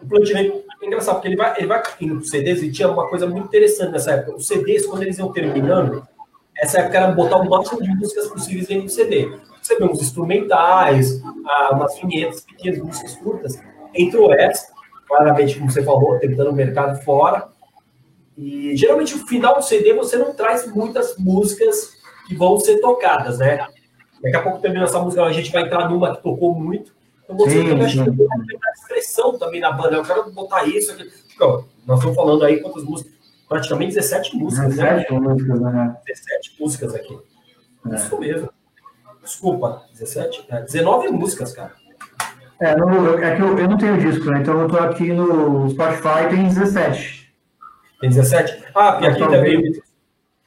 [0.00, 3.08] o Plantinete é engraçado, porque ele vai, ele vai indo pro CDs e tinha uma
[3.08, 4.36] coisa muito interessante nessa época.
[4.36, 6.06] Os CDs, quando eles iam terminando,
[6.56, 9.36] essa época era botar o máximo de músicas possíveis dentro do CD.
[9.60, 13.60] Você vê uns instrumentais, ah, umas vinhetas pequenas, músicas curtas.
[13.94, 14.72] Entrou essa,
[15.08, 17.48] claramente, como você falou, tentando o mercado fora.
[18.36, 21.94] E geralmente o final do CD você não traz muitas músicas
[22.26, 23.66] que vão ser tocadas, né?
[24.24, 26.94] Daqui a pouco também essa música a gente vai entrar numa que tocou muito.
[27.22, 29.96] Então você sim, também que tem uma expressão também na banda.
[29.96, 31.10] Eu quero botar isso aqui.
[31.86, 33.12] Nós estamos falando aí quantas músicas?
[33.46, 35.20] Praticamente 17 músicas, 17 né?
[35.20, 35.96] músicas, né?
[36.06, 37.18] 17 músicas aqui.
[37.90, 37.94] É.
[37.94, 38.50] Isso mesmo.
[39.22, 40.46] Desculpa, 17?
[40.48, 41.72] É, 19 músicas, cara.
[42.60, 44.40] É, no, é que eu, eu não tenho disco, né?
[44.40, 47.34] Então eu tô aqui no Spotify, tem 17.
[48.00, 48.64] Tem 17?
[48.74, 49.82] Ah, porque aqui também.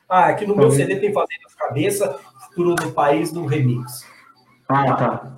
[0.09, 2.15] Ah, aqui no meu CD tem Fazendo as Cabeças,
[2.57, 4.03] Futuro do País no Remix.
[4.67, 5.31] Ah, tá.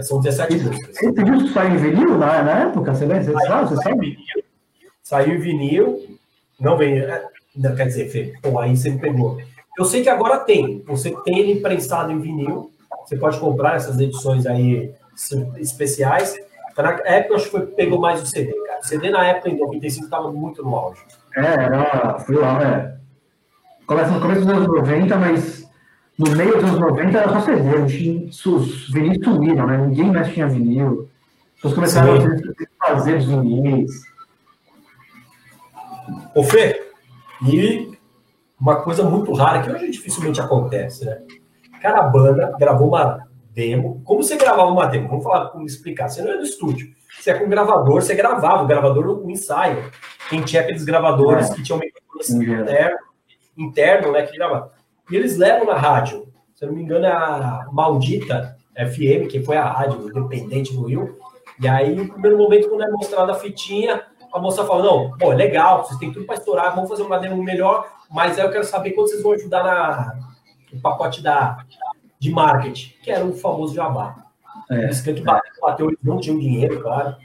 [0.00, 1.02] São 17 músicas.
[1.02, 2.94] Esse disco saiu em vinil na, na época?
[2.94, 3.68] Você, você saiu, sabe?
[3.68, 4.16] Você saiu, Vinil,
[5.02, 6.18] saiu em vinil.
[6.60, 7.00] Não vem.
[7.00, 7.24] É,
[7.56, 9.36] não, quer dizer, Fê, pô, aí você me pegou.
[9.76, 10.80] Eu sei que agora tem.
[10.86, 12.70] Você tem ele imprensado em vinil.
[13.04, 14.94] Você pode comprar essas edições aí
[15.56, 16.36] especiais.
[16.78, 18.78] Na época, acho que foi, pegou mais o CD, cara.
[18.78, 21.00] O CD na época, em 95, estava muito no auge.
[21.36, 22.96] É, era, fui lá, é.
[23.86, 25.65] Começa no começo dos anos 90, mas
[26.18, 27.76] no meio dos anos 90 era só CD.
[27.78, 29.78] Os vinis sumiram, né?
[29.78, 31.08] Ninguém mais tinha vinil.
[31.48, 32.52] As pessoas começaram Sim.
[32.80, 33.90] a fazer os vinis.
[36.34, 36.90] Ô, Fê,
[37.46, 37.96] e
[38.58, 41.22] uma coisa muito rara, que hoje dificilmente acontece, né?
[41.82, 44.00] Cara, a banda gravou uma demo.
[44.04, 45.08] Como você gravava uma demo?
[45.08, 46.08] Vamos falar, como explicar.
[46.08, 46.94] Você não é no estúdio.
[47.18, 49.90] Você é com gravador, você gravava o gravador no ensaio.
[50.28, 51.54] Quem tinha aqueles gravadores é.
[51.54, 52.98] que tinham microfone interno,
[53.56, 54.22] interno, né?
[54.22, 54.75] Que gravava.
[55.10, 56.26] E eles levam na rádio.
[56.54, 60.84] Se eu não me engano, é a maldita FM, que foi a rádio independente do
[60.84, 61.18] Rio.
[61.60, 64.02] E aí, no primeiro momento, quando é mostrada a fitinha,
[64.32, 67.42] a moça fala: Não, pô, legal, vocês têm tudo para estourar, vamos fazer uma demo
[67.42, 70.18] melhor, mas aí eu quero saber quando vocês vão ajudar na,
[70.72, 71.64] no pacote da,
[72.18, 74.26] de marketing, que era o famoso jabá.
[74.70, 75.22] É, eles que
[75.60, 77.16] bateu, eles não tinham dinheiro, claro.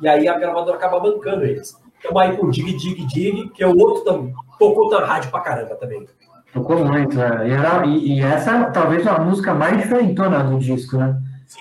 [0.00, 1.80] E aí a gravadora acaba bancando eles.
[1.98, 4.34] Então aí com Dig Dig Dig, que é o outro também.
[4.58, 6.06] Tocou na rádio pra caramba também.
[6.52, 7.48] Tocou muito, é.
[7.48, 11.18] E, era, e, e essa talvez a música mais diferentona do disco, né?
[11.46, 11.60] Sim.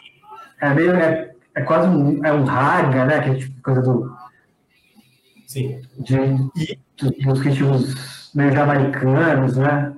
[0.60, 0.92] É meio.
[0.92, 3.18] É, é quase um, é um raga, né?
[3.18, 4.14] Aquele tipo de coisa do.
[5.48, 5.82] Sim.
[5.98, 6.16] De,
[6.58, 6.80] e,
[7.24, 9.94] dos ritmos meio jamaicanos, né?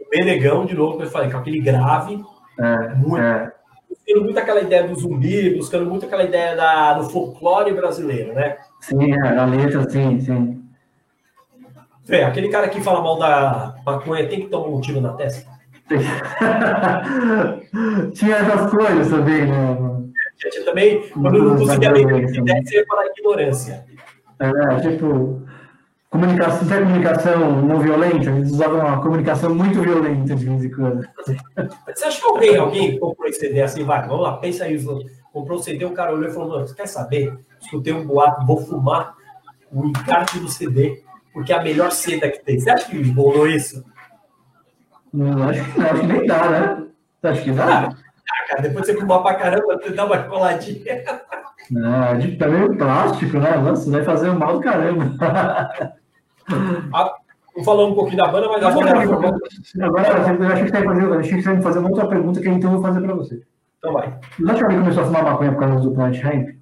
[0.00, 2.22] O Benegão, de novo, que eu falei, com aquele grave.
[2.58, 3.18] É, muito.
[3.18, 3.52] É.
[3.88, 8.56] Buscando muito aquela ideia do zumbi, buscando muito aquela ideia da, do folclore brasileiro, né?
[8.80, 10.61] Sim, é, a letra, sim, sim.
[12.04, 15.50] Fê, aquele cara que fala mal da maconha tem que tomar um tiro na testa?
[18.14, 19.76] Tinha essas coisas também, né?
[20.36, 23.84] Tinha, também, quando não conseguia ler ideia, você ia falar ignorância.
[24.40, 24.50] É,
[24.80, 25.42] tipo,
[26.10, 31.06] comunicação, comunicação não violenta, eles usavam uma comunicação muito violenta de vez em quando.
[31.86, 34.76] Você acha que alguém, alguém comprou esse CD assim, vai, vamos lá, pensa aí,
[35.32, 37.38] comprou o CD, o cara olhou e falou, você quer saber?
[37.60, 39.14] Escutei um boato, vou fumar
[39.70, 42.58] o encarte do CD porque é a melhor seda que tem.
[42.58, 43.84] Você acha que bolou isso?
[45.12, 46.86] Não, acho que não, acho que nem dá, né?
[47.20, 47.88] Você acha que dá?
[47.88, 51.02] Ah, cara, depois você fumar pra caramba, você dá uma coladinha.
[51.70, 53.56] Não, de também plástico, né?
[53.56, 55.04] Nossa, vai fazer um mal do caramba.
[56.92, 57.14] Ah,
[57.54, 59.00] vou falar um pouquinho da banda, mas agora.
[59.00, 62.72] Agora, eu acho que você achei que você vai fazer uma outra pergunta que então
[62.72, 63.42] eu vou fazer para você.
[63.78, 64.18] Então vai.
[64.38, 66.61] Você acha que alguém começou a fumar maconha por causa do Planet Hemp?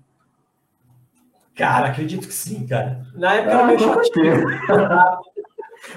[1.61, 3.03] Cara, acredito que sim, cara.
[3.15, 5.21] Na época ah, eu meio chateado.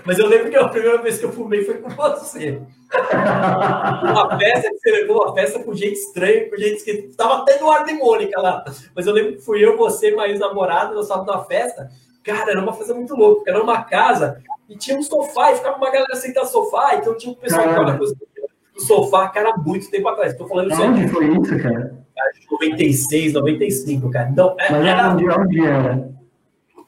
[0.06, 2.62] Mas eu lembro que a primeira vez que eu fumei foi com você.
[2.92, 7.60] uma festa que você levou, uma festa com gente estranha, com gente que tava até
[7.60, 8.66] no ar de Mônica lá.
[8.94, 11.90] Mas eu lembro que fui eu, você, mais namorado, nós estávamos na festa.
[12.26, 15.78] Cara, era uma festa muito louca, era uma casa e tinha um sofá, e ficava
[15.78, 19.90] uma galera sentada no sofá, então tinha um pessoal que ficava no sofá, cara, muito
[19.90, 20.36] tempo atrás.
[20.36, 22.03] Tô falando isso Onde foi isso, cara?
[22.52, 24.30] 96, 95, cara.
[24.30, 26.14] Então, é, Mas era onde, onde era?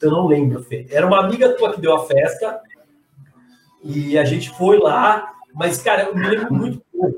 [0.00, 0.86] Eu não lembro, Fê.
[0.90, 2.60] Era uma amiga tua que deu a festa
[3.82, 7.16] e a gente foi lá, mas, cara, eu me lembro muito pouco.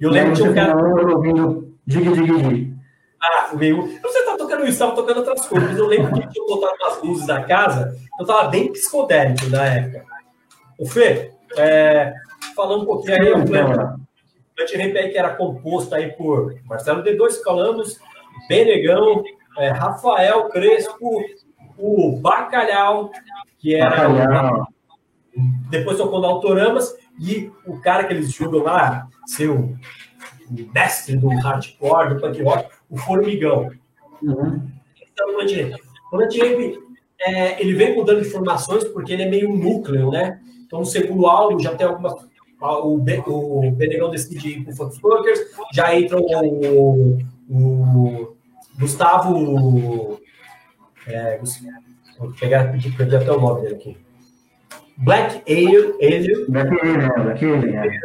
[0.00, 0.76] Eu lembro que tinha um cara.
[0.76, 2.74] ouvindo dig, dig, dig.
[3.22, 4.00] Ah, veio.
[4.02, 7.02] Você tá tocando isso, tava tocando outras coisas, mas eu lembro que tinha botado umas
[7.02, 10.04] luzes da casa, eu tava bem psicodélico na época.
[10.78, 12.12] O Fê, é,
[12.56, 14.02] falando um pouquinho aí, eu lembro.
[14.54, 17.98] Plant Ramp que era composto aí por Marcelo D2 Calanos,
[18.48, 19.22] Benegão,
[19.58, 21.22] é, Rafael Crespo,
[21.78, 23.10] o Bacalhau,
[23.58, 24.08] que era.
[24.08, 24.68] Bacalhau.
[25.70, 29.74] Depois tocou no Autoramas, e o cara que eles julgam lá, seu
[30.74, 33.70] mestre do hardcore, do punk rock, o Formigão.
[34.22, 34.68] Uhum.
[35.00, 35.36] Então, o
[36.10, 36.82] Plant Ramp,
[37.20, 40.40] é, ele vem mudando de formações porque ele é meio núcleo, né?
[40.66, 42.14] Então, no segundo álbum já tem algumas
[42.62, 45.40] o, o Benegão decide ir para o Funkers,
[45.72, 47.18] já entra o,
[47.50, 48.36] o
[48.78, 50.20] Gustavo.
[51.06, 51.40] É,
[52.18, 53.96] vou pegar, perdi até o nome dele aqui.
[54.96, 55.94] Black Ale.
[56.00, 58.00] Ale Black Ale, Black Ale, é.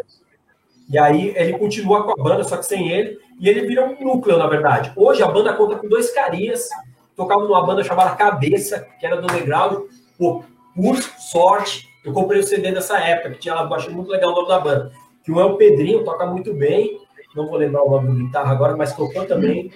[0.89, 4.03] E aí ele continua com a banda, só que sem ele, e ele vira um
[4.03, 4.91] núcleo, na verdade.
[4.95, 6.70] Hoje a banda conta com dois carinhas,
[7.16, 9.86] tocavam numa banda chamada Cabeça, que era do underground,
[10.18, 14.10] por, por sorte, eu comprei o CD dessa época, que tinha lá, eu achei muito
[14.10, 14.91] legal o nome da banda.
[15.24, 16.97] Que um é o Pedrinho, toca muito bem,
[17.36, 19.72] não vou lembrar o nome do guitarra agora, mas tocou também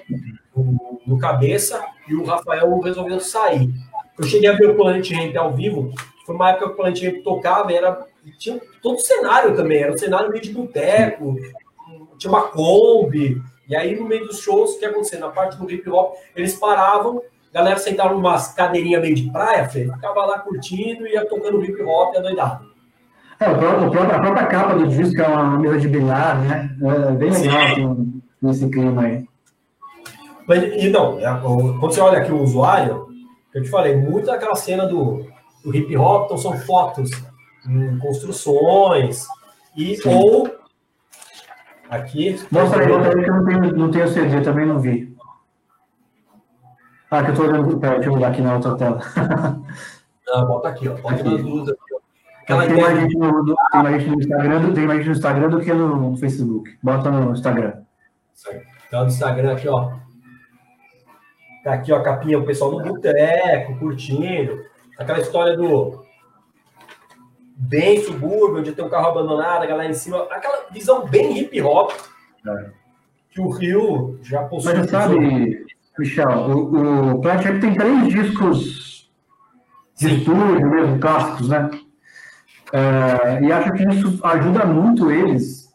[1.06, 3.70] no, cabeça, e o Rafael resolveu sair.
[4.18, 5.92] Eu cheguei a ver o Planet Ramp ao vivo,
[6.26, 8.08] foi uma época que o Planet Ramp tocava, era,
[8.40, 11.36] tinha todo o cenário também, era um cenário meio de boteco,
[12.18, 15.20] tinha uma Kombi, e aí no meio dos shows, o que acontecia?
[15.20, 17.22] Na parte do hip hop, eles paravam
[17.54, 21.82] galera sentava numa cadeirinha meio de praia, Fê, ficava lá curtindo e ia tocando hip
[21.84, 22.72] hop e adoidado.
[23.40, 26.70] É, o próprio, a própria capa do disco é uma mesa de bilhar, né?
[26.80, 29.26] É bem legal assim, nesse clima aí.
[30.48, 33.08] Mas, e não, é, quando você olha aqui o usuário,
[33.54, 35.26] eu te falei, muito daquela cena do,
[35.64, 37.10] do hip hop, então são fotos
[37.68, 39.26] em construções,
[39.76, 40.14] e Sim.
[40.14, 40.50] ou
[41.90, 42.40] aqui.
[42.52, 45.11] Mostra aí, mostra aí que eu não tenho, não tenho CD, também não vi.
[47.12, 47.78] Ah, que eu tô olhando.
[47.78, 49.00] Pera, deixa eu mudar aqui na outra tela.
[50.34, 50.94] Ah, bota aqui, ó.
[50.94, 51.24] Bota aqui.
[51.26, 52.00] nas duas aqui, ó.
[52.42, 55.16] Aquela tem, mais gente no, no, tem mais gente no Instagram, tem mais gente no
[55.16, 56.78] Instagram do que no, no Facebook.
[56.82, 57.74] Bota no Instagram.
[58.88, 59.92] Então, no Instagram aqui, ó.
[61.66, 64.64] Tá aqui, ó, a capinha, o pessoal no boteco, curtindo.
[64.98, 66.06] Aquela história do
[67.58, 70.24] bem subúrbio, onde tem um carro abandonado, a galera em cima.
[70.32, 71.92] Aquela visão bem hip hop
[72.48, 72.70] é.
[73.32, 74.74] que o Rio já possui.
[74.74, 75.66] Mas sabe,
[75.98, 79.12] Michel, o, o Plant tem três discos
[79.98, 80.16] de Sim.
[80.18, 81.70] estúdio mesmo, clássicos, né?
[82.74, 85.70] É, e acho que isso ajuda muito eles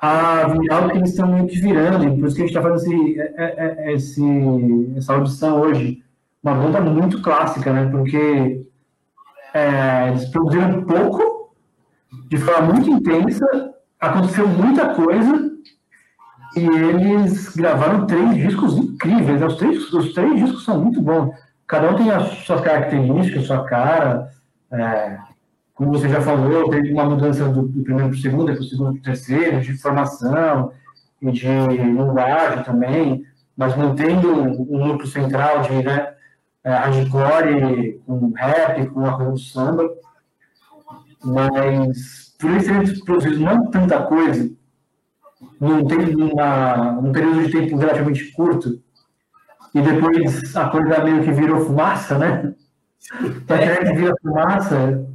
[0.00, 2.04] a virar o que eles estão meio que virando.
[2.04, 5.60] E por isso que a gente está fazendo esse, é, é, é, esse, essa audição
[5.60, 6.02] hoje.
[6.42, 7.90] Uma banda muito clássica, né?
[7.90, 8.66] Porque
[9.52, 11.54] é, eles produziram pouco,
[12.28, 15.49] de forma muito intensa, aconteceu muita coisa,
[16.56, 19.40] e eles gravaram três discos incríveis.
[19.40, 19.46] Né?
[19.46, 21.34] Os três, os três discos são muito bons.
[21.66, 24.30] Cada um tem as suas características, sua cara.
[24.72, 25.18] É,
[25.74, 28.92] como você já falou, teve uma mudança do, do primeiro para o segundo, do segundo
[28.92, 30.72] para o terceiro, de formação
[31.22, 33.24] e de linguagem também,
[33.56, 36.14] mas mantendo um núcleo central de né,
[36.64, 39.88] é, hardcore, com rap, com a de samba.
[41.22, 44.50] Mas, por isso eles produziram não tanta coisa,
[45.60, 45.82] num,
[47.02, 48.80] num período de tempo relativamente curto,
[49.74, 52.54] e depois a coisa meio que virou fumaça, né?
[53.12, 55.06] A que vira fumaça,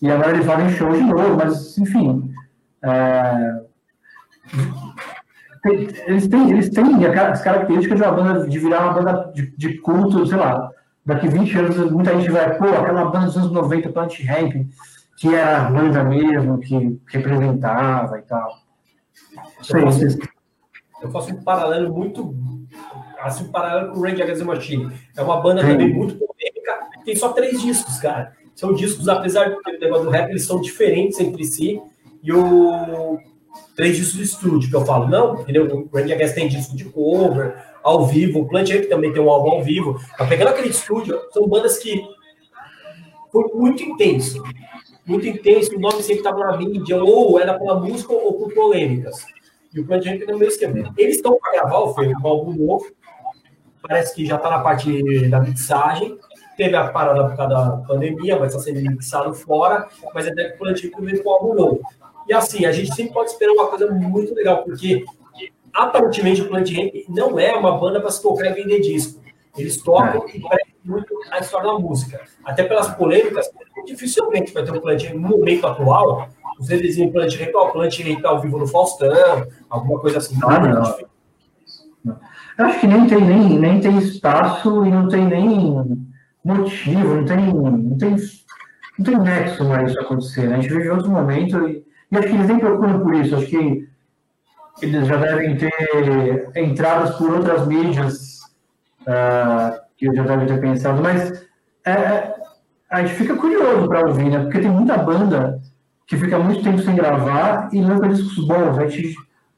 [0.00, 2.32] e agora eles fazem show de novo, mas, enfim.
[2.82, 3.60] É,
[6.06, 9.78] eles, têm, eles têm as características de uma banda, de virar uma banda de, de
[9.78, 10.70] culto, sei lá.
[11.06, 14.52] Daqui 20 anos, muita gente vai, pô, aquela banda dos anos 90, Plant Ramp,
[15.16, 18.63] que era a banda mesmo, que representava e tal.
[19.70, 20.18] Eu faço,
[21.02, 22.34] eu faço um paralelo muito.
[23.20, 24.92] Assim, um paralelo com o Range Against the Machine.
[25.16, 25.68] É uma banda Sim.
[25.68, 30.30] também muito polêmica, tem só três discos, cara são discos, apesar do negócio do rap,
[30.30, 31.80] eles são diferentes entre si.
[32.22, 33.18] E o
[33.76, 35.88] três discos de estúdio, que eu falo, não, entendeu?
[35.90, 39.28] O Randy Against tem disco de cover, ao vivo, o Plant Ramp também tem um
[39.28, 40.00] álbum ao vivo.
[40.16, 42.02] Tá pegando aquele estúdio, são bandas que
[43.30, 44.42] foi muito intenso.
[45.06, 49.24] Muito intenso, o nome sempre estava na mídia, ou era pela música ou por polêmicas.
[49.72, 50.94] E o Plant Ramp é o mesmo esquema.
[50.96, 52.86] Eles estão para gravar o filme, um álbum novo,
[53.82, 56.18] parece que já está na parte da mixagem,
[56.56, 60.62] Teve a parada por causa da pandemia, mas está sendo mixado fora, mas é que
[60.62, 61.80] o Antigo veio com algo novo.
[62.28, 65.04] E assim, a gente sempre pode esperar uma coisa muito legal, porque
[65.72, 69.20] aparentemente o Plant Ramp não é uma banda para se tocar e vender disco.
[69.56, 72.20] Eles tocam e pregam muito a história da música.
[72.44, 73.50] Até pelas polêmicas,
[73.84, 76.28] dificilmente vai ter um Plant no momento atual.
[76.56, 80.38] Plant Ramp, o Plant Ramp tá ao vivo no Faustão, alguma coisa assim.
[80.44, 82.14] Ah, não.
[82.56, 86.06] Eu acho que nem tem, nem, nem tem espaço e não tem nem
[86.44, 88.16] motivo, não tem, não tem,
[88.98, 90.48] não tem nexo mais isso acontecer.
[90.48, 90.56] Né?
[90.56, 93.34] A gente vive outro momento e, e acho que eles nem procuram por isso.
[93.34, 93.88] Acho que
[94.82, 98.40] eles já devem ter entradas por outras mídias
[99.02, 101.44] uh, que eu já devem ter pensado, mas
[101.84, 102.34] é, é
[102.94, 104.38] a gente fica curioso para ouvir, né?
[104.40, 105.60] Porque tem muita banda
[106.06, 108.78] que fica muito tempo sem gravar e lança discos bons.
[108.78, 109.16] A gente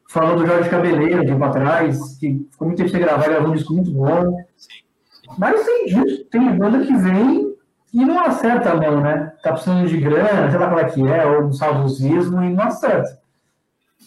[0.09, 3.55] falou do Jorge Cabeleiro, de para trás, que ficou muito tempo sem gravar, gravou um
[3.55, 4.39] disco muito bom.
[4.57, 4.87] Sim.
[5.37, 7.55] Mas tem disso, tem banda que vem
[7.93, 9.33] e não acerta a mão, né?
[9.43, 12.65] Tá precisando de grana, sei lá qual é que é, ou um saudosismo e não
[12.65, 13.19] acerta.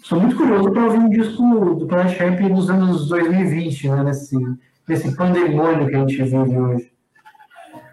[0.01, 4.03] Sou muito curioso para ouvir um disco do Planet Champ nos anos 2020, né?
[4.05, 4.35] Nesse,
[4.87, 6.98] nesse pandemônio que a gente vive hoje.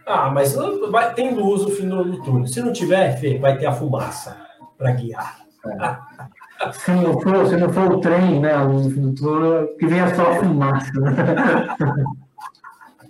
[0.07, 0.55] Ah, mas
[0.91, 2.47] vai, tem luz no fim do túnel.
[2.47, 4.37] Se não tiver, Fê, vai ter a fumaça
[4.79, 5.41] para guiar.
[5.67, 6.71] É.
[6.73, 8.55] se, não for, se não for o trem, né?
[8.55, 10.93] A luz no fim do túnel, que venha só a fumaça.
[11.01, 11.11] Né?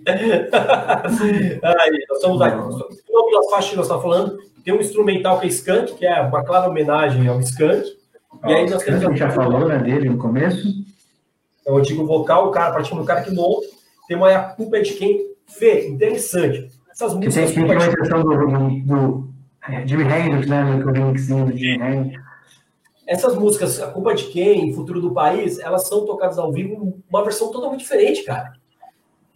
[1.63, 2.57] Aí, nós estamos aqui.
[2.57, 6.19] O nome das faixas nós estamos falando tem um instrumental que é Skank, que é
[6.19, 7.87] uma clara homenagem ao Skank.
[8.45, 9.01] E aí nós temos.
[9.01, 10.67] A gente já falou né, dele no começo.
[11.65, 13.65] É o antigo vocal, o cara, praticamente o cara que monta.
[14.09, 15.25] Tem uma culpa de quem?
[15.47, 16.69] Fê, interessante.
[16.99, 17.49] Essas músicas.
[17.49, 19.29] Que tem, tem uma exceção do, do, do
[19.69, 20.63] é, Jimmy Hendrix, né?
[20.63, 21.13] No
[21.45, 22.23] do Jimmy Hendrix.
[23.05, 27.23] Essas músicas, A Culpa de Quem, Futuro do País, elas são tocadas ao vivo, uma
[27.23, 28.57] versão totalmente diferente, cara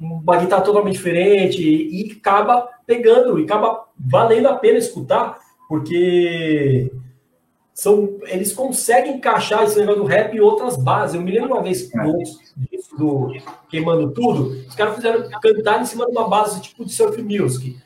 [0.01, 5.37] uma guitarra totalmente diferente e, acaba pegando e acaba valendo a pena escutar,
[5.69, 6.91] porque
[7.73, 11.15] são, eles conseguem encaixar esse negócio do rap em outras bases.
[11.15, 11.89] Eu me lembro uma vez
[12.57, 13.33] disso, do
[13.69, 17.77] Queimando Tudo, os caras fizeram cantar em cima de uma base tipo de surf music.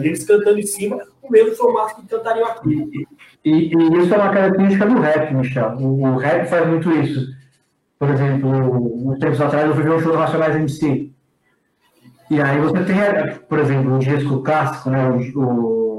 [0.00, 3.06] E eles cantando em cima, o mesmo formato que cantariam aqui.
[3.44, 5.76] E, e, isso é uma característica do rap, Michel.
[5.78, 7.26] O, o rap faz muito isso.
[7.98, 11.10] Por exemplo, uns tempos atrás eu fui ver um show do Racionais MC.
[12.30, 12.96] E aí você tem,
[13.48, 15.89] por exemplo, o disco clássico, né, o, o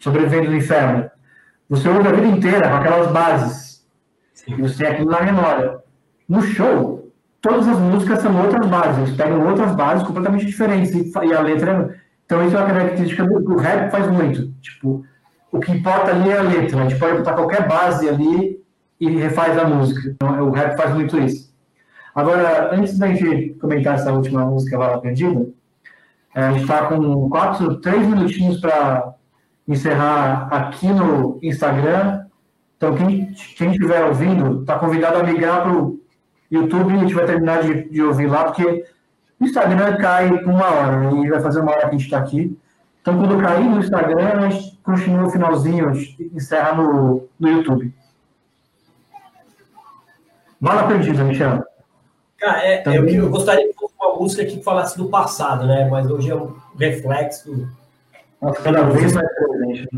[0.00, 1.10] Sobrevivendo do Inferno.
[1.68, 3.86] Você ouve a vida inteira com aquelas bases.
[4.48, 5.78] E você tem aquilo na memória.
[6.28, 8.98] No show, todas as músicas são outras bases.
[8.98, 10.92] Eles pegam outras bases completamente diferentes.
[10.92, 11.96] E, a letra.
[12.24, 14.50] Então, isso é uma característica do, do rap faz muito.
[14.60, 15.04] Tipo,
[15.52, 16.80] o que importa ali é a letra.
[16.80, 18.60] A gente pode botar qualquer base ali
[18.98, 20.10] e refaz a música.
[20.10, 21.50] Então, o rap faz muito isso.
[22.14, 25.46] Agora, antes da gente comentar essa última música, Bala Perdida,
[26.34, 29.14] é, a gente está com quatro, três minutinhos para
[29.70, 32.26] encerrar aqui no Instagram.
[32.76, 36.00] Então, quem, estiver ouvindo, está convidado a migrar para o
[36.50, 38.84] YouTube e a gente vai terminar de, de ouvir lá, porque
[39.38, 42.18] o Instagram cai com uma hora e vai fazer uma hora que a gente está
[42.18, 42.58] aqui.
[43.00, 45.92] Então, quando cair no Instagram, a gente continua o finalzinho,
[46.34, 47.94] encerra no, no YouTube.
[50.60, 51.64] Bala perdida, Michel.
[52.38, 55.88] Cara, é, eu, eu, gostaria que fosse uma música que falasse do passado, né?
[55.88, 57.68] Mas hoje é um reflexo.
[58.40, 59.88] Nossa, cada vez mais presente.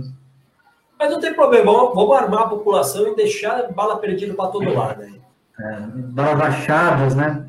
[0.98, 5.02] Mas não tem problema, vamos armar a população e deixar bala perdida para todo lado.
[5.02, 5.14] Né?
[5.58, 7.46] É, balas achadas, né?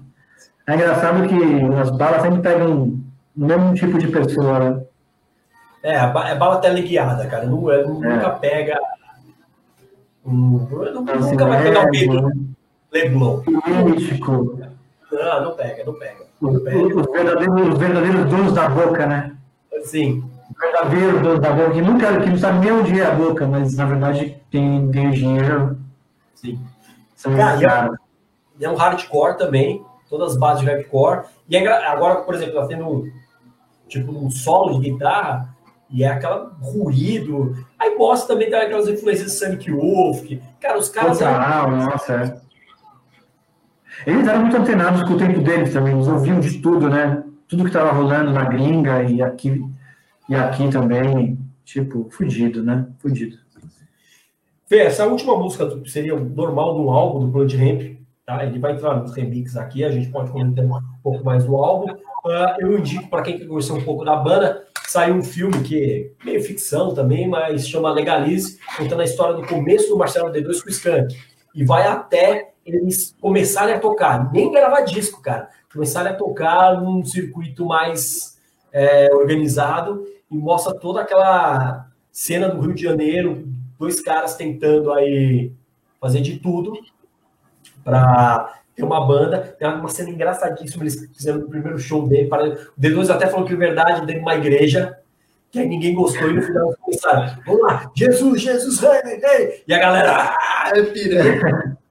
[0.66, 3.00] É engraçado que as balas sempre pegam o
[3.36, 4.84] mesmo tipo de pessoa, né?
[5.84, 7.46] É, é bala teleguiada, cara.
[7.46, 8.80] Não, é, nunca pega.
[10.26, 10.66] Um,
[11.10, 12.34] assim, nunca vai pegar o Pedro né?
[12.94, 13.42] Leblon.
[13.42, 14.60] Político.
[15.12, 16.26] Não, não pega, não pega.
[16.42, 16.78] Não pega.
[16.78, 19.36] Os, verdadeiros, os verdadeiros donos da boca, né?
[19.84, 20.24] Sim.
[20.54, 23.48] Os verdadeiros donos da boca, que nunca que não sabe nem onde é a boca,
[23.48, 25.78] mas na verdade tem, tem dinheiro.
[26.36, 26.60] Sim.
[27.16, 27.92] São Cara,
[28.60, 31.26] é, é um hardcore também, todas as bases de hardcore.
[31.50, 33.12] E é, agora, por exemplo, tá tendo
[33.88, 35.54] tipo um solo de guitarra
[35.90, 37.56] e é aquela ruído.
[37.80, 40.24] Aí Boss também tem aquelas influências de Sonic Wolf.
[40.24, 41.20] Que, cara, os caras.
[41.20, 41.86] Total, eram...
[41.86, 42.44] nossa, é.
[44.06, 47.24] Eles eram muito antenados com o tempo deles também, eles ouviam de tudo, né?
[47.48, 49.64] Tudo que estava rolando na gringa e aqui,
[50.30, 51.38] e aqui também.
[51.64, 52.88] Tipo, fudido, né?
[53.00, 53.38] Fudido.
[54.66, 58.46] Fê, essa última música seria normal do álbum do Blood Ramp, tá?
[58.46, 61.92] Ele vai entrar nos remix aqui, a gente pode comentar um pouco mais do álbum.
[61.94, 66.14] Uh, eu indico para quem quer conhecer um pouco da banda, saiu um filme que
[66.22, 70.62] é meio ficção também, mas chama Legalize, contando a história do começo do Marcelo D2
[70.62, 71.16] com o Skank.
[71.54, 77.04] E vai até eles começarem a tocar, nem gravar disco, cara, começarem a tocar num
[77.04, 78.40] circuito mais
[78.72, 83.48] é, organizado e mostra toda aquela cena do Rio de Janeiro,
[83.80, 85.52] dois caras tentando aí
[86.02, 86.74] fazer de tudo
[87.84, 92.28] para tem uma banda, tem uma cena engraçadíssima, eles fizeram no primeiro show dele.
[92.28, 92.54] Para...
[92.76, 94.98] O D2 até falou que, é verdade, dentro de uma igreja,
[95.52, 99.64] que aí ninguém gostou e no final começaram, vamos lá, Jesus, Jesus, rei.
[99.68, 101.78] E a galera, ah, é pirando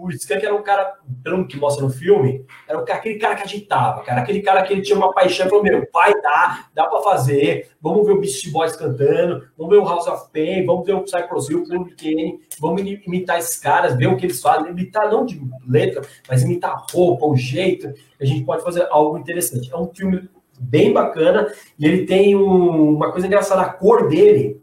[0.00, 4.02] o Skank era um cara, pelo que mostra no filme, era aquele cara que agitava,
[4.02, 7.70] cara, aquele cara que ele tinha uma paixão, falou, meu, vai dar, dá pra fazer,
[7.80, 11.06] vamos ver o Beast Boys cantando, vamos ver o House of Pain, vamos ver o
[11.06, 15.40] Cypress Hill, o vamos imitar esses caras, ver o que eles fazem, imitar não de
[15.68, 19.72] letra, mas imitar roupa, o jeito, a gente pode fazer algo interessante.
[19.72, 20.28] É um filme
[20.60, 24.61] bem bacana, e ele tem um, uma coisa engraçada, a cor dele,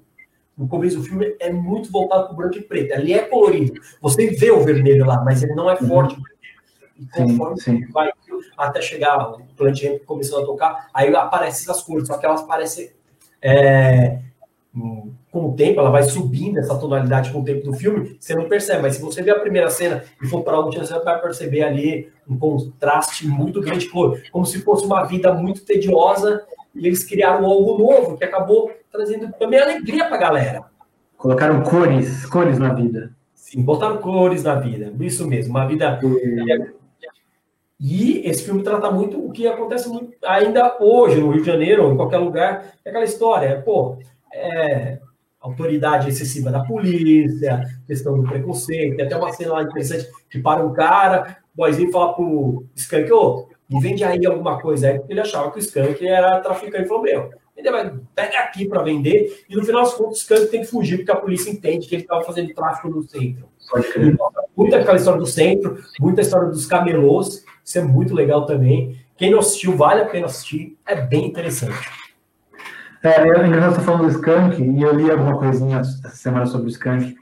[0.60, 2.94] no começo do filme é muito voltado para o branco e preto.
[2.94, 3.80] Ali é colorido.
[4.02, 6.18] Você vê o vermelho lá, mas ele não é forte.
[7.00, 7.92] E conforme sim, sim.
[7.94, 8.12] vai
[8.58, 12.44] até chegar o Plant Ramp começando a tocar, aí aparecem as cores, só que elas
[12.44, 12.92] parecem.
[13.42, 14.20] É,
[15.32, 18.50] com o tempo, ela vai subindo essa tonalidade com o tempo do filme, você não
[18.50, 21.22] percebe, mas se você ver a primeira cena e for para a última, você vai
[21.22, 26.46] perceber ali um contraste muito grande, como se fosse uma vida muito tediosa
[26.76, 30.64] e eles criaram algo novo que acabou trazendo também alegria para a galera.
[31.18, 33.12] Colocaram cores, cores na vida.
[33.34, 34.94] Sim, botaram cores na vida.
[35.00, 36.00] Isso mesmo, uma vida.
[37.80, 41.86] E esse filme trata muito o que acontece muito, ainda hoje no Rio de Janeiro
[41.86, 43.98] ou em qualquer lugar, é aquela história, pô,
[44.34, 45.00] é,
[45.40, 50.66] autoridade excessiva da polícia, questão do preconceito, tem até uma cena lá interessante que para
[50.66, 55.14] um cara, o boyzinho fala pro Skank, ô, e vende aí alguma coisa aí, porque
[55.14, 58.82] ele achava que o Skank era traficante, e falou, meu, ele vai, pega aqui para
[58.82, 61.88] vender, e no final das contas o Skank tem que fugir, porque a polícia entende
[61.88, 63.48] que ele estava fazendo tráfico no centro.
[64.56, 68.98] Muita aquela história do centro, muita história dos camelôs, isso é muito legal também.
[69.16, 71.90] Quem não assistiu, vale a pena assistir, é bem interessante.
[73.04, 76.68] É, é engraçado você falando do Skank, e eu li alguma coisinha essa semana sobre
[76.68, 77.16] o Skank.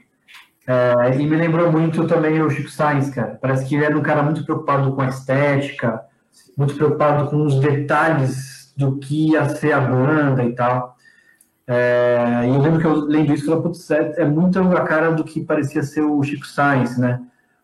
[0.66, 3.38] É, e me lembrou muito também o Chico Sainz, cara.
[3.40, 6.07] Parece que ele era um cara muito preocupado com a estética,
[6.56, 10.96] muito preocupado com os detalhes do que ia ser a banda e tal.
[11.66, 15.10] É, e eu lembro que eu lendo isso e falei, é, é, muito a cara
[15.10, 17.20] do que parecia ser o Chico Sainz, né?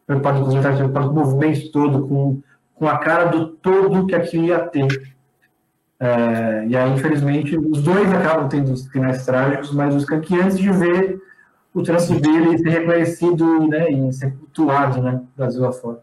[0.07, 2.43] Preocupado com os detalhes, preocupado com o movimento todo, com,
[2.75, 5.15] com a cara do todo que aquilo ia ter.
[5.99, 10.71] É, e aí, infelizmente, os dois acabam tendo finais trágicos, mas os que antes de
[10.71, 11.19] ver
[11.73, 15.99] o trampo dele ser reconhecido né, e ser cultuado, né, Brasil afora.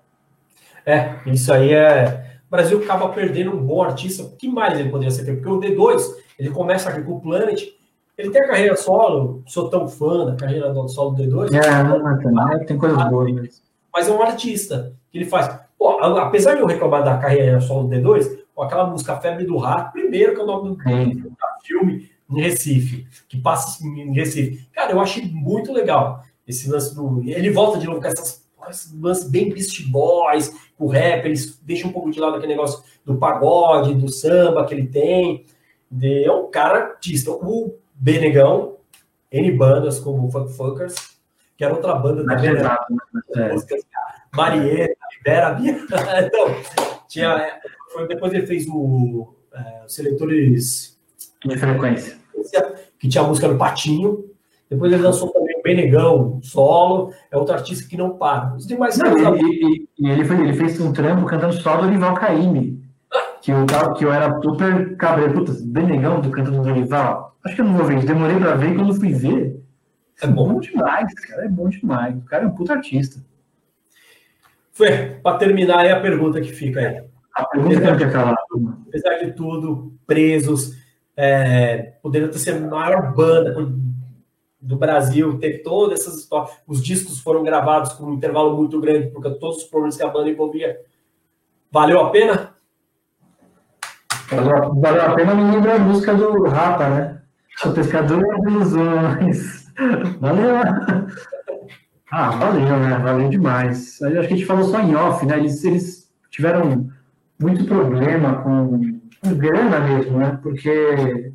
[0.85, 2.30] É, isso aí é.
[2.51, 4.23] Brasil acaba perdendo um bom artista.
[4.23, 5.23] O que mais ele poderia ser?
[5.23, 6.01] Porque o D2,
[6.37, 7.63] ele começa aqui com o Planet,
[8.17, 11.53] ele tem a carreira solo, sou tão fã da carreira do solo do D2.
[11.53, 13.31] É, não, não, tem coisas boas.
[13.31, 13.63] Mas...
[13.93, 15.49] mas é um artista que ele faz.
[15.79, 19.93] Pô, apesar de eu reclamar da carreira solo do D2, aquela música Febre do Rato,
[19.93, 20.77] primeiro que é o nome do
[21.63, 24.67] filme em Recife, que passa em Recife.
[24.73, 27.23] Cara, eu achei muito legal esse lance do.
[27.25, 28.40] Ele volta de novo com essas
[28.99, 33.15] lances bem Beast Boys, o rap, eles deixam um pouco de lado aquele negócio do
[33.15, 35.45] pagode, do samba que ele tem.
[35.89, 37.31] De, é um cara artista.
[37.31, 38.77] O Benegão,
[39.31, 40.95] N bandas como Funk Funkers,
[41.57, 42.23] que era outra banda.
[42.23, 42.35] Né?
[43.35, 43.55] É.
[44.33, 45.57] Marieta, Libera
[46.25, 46.55] Então,
[47.07, 47.59] tinha
[47.91, 50.97] foi depois ele fez o é, Seletores
[51.43, 52.17] de frequência,
[52.97, 54.29] que tinha a música do Patinho.
[54.69, 58.55] Depois ele lançou também Benegão, solo, é outro artista que não para.
[58.55, 61.87] Os demais não, e, e, e, ele, foi, ele fez um trampo cantando só do
[61.87, 62.81] Olival Caymmi.
[63.41, 63.65] Que eu,
[63.97, 65.33] que eu era super cabreiro.
[65.33, 67.35] Puta, Benegão do cantando do Olival.
[67.43, 68.03] Acho que eu não vou ver.
[68.05, 69.59] Demorei pra ver e quando fui ver.
[70.21, 71.45] É bom demais, cara.
[71.45, 72.15] É bom demais.
[72.15, 73.19] O cara é um puta artista.
[74.71, 77.03] Fê, para terminar aí a pergunta que fica aí.
[77.33, 78.35] A pergunta que aquela.
[78.87, 80.75] Apesar de tudo, presos,
[81.15, 83.53] é, poderiam ter sido a maior banda
[84.61, 86.51] do Brasil, teve todas essas histórias.
[86.67, 90.07] Os discos foram gravados com um intervalo muito grande, porque todos os problemas que a
[90.07, 90.79] banda envolvia.
[91.71, 92.53] Valeu a pena?
[94.29, 97.21] Valeu, a pena, me lembra a música do Rapa, né?
[97.65, 99.71] O Pescador de Ilusões.
[100.19, 100.55] Valeu!
[102.11, 102.99] Ah, valeu, né?
[102.99, 104.01] Valeu demais.
[104.01, 105.37] Acho que a gente falou só em off, né?
[105.37, 106.89] Eles, eles tiveram
[107.39, 110.39] muito problema com, com grana mesmo, né?
[110.43, 111.33] Porque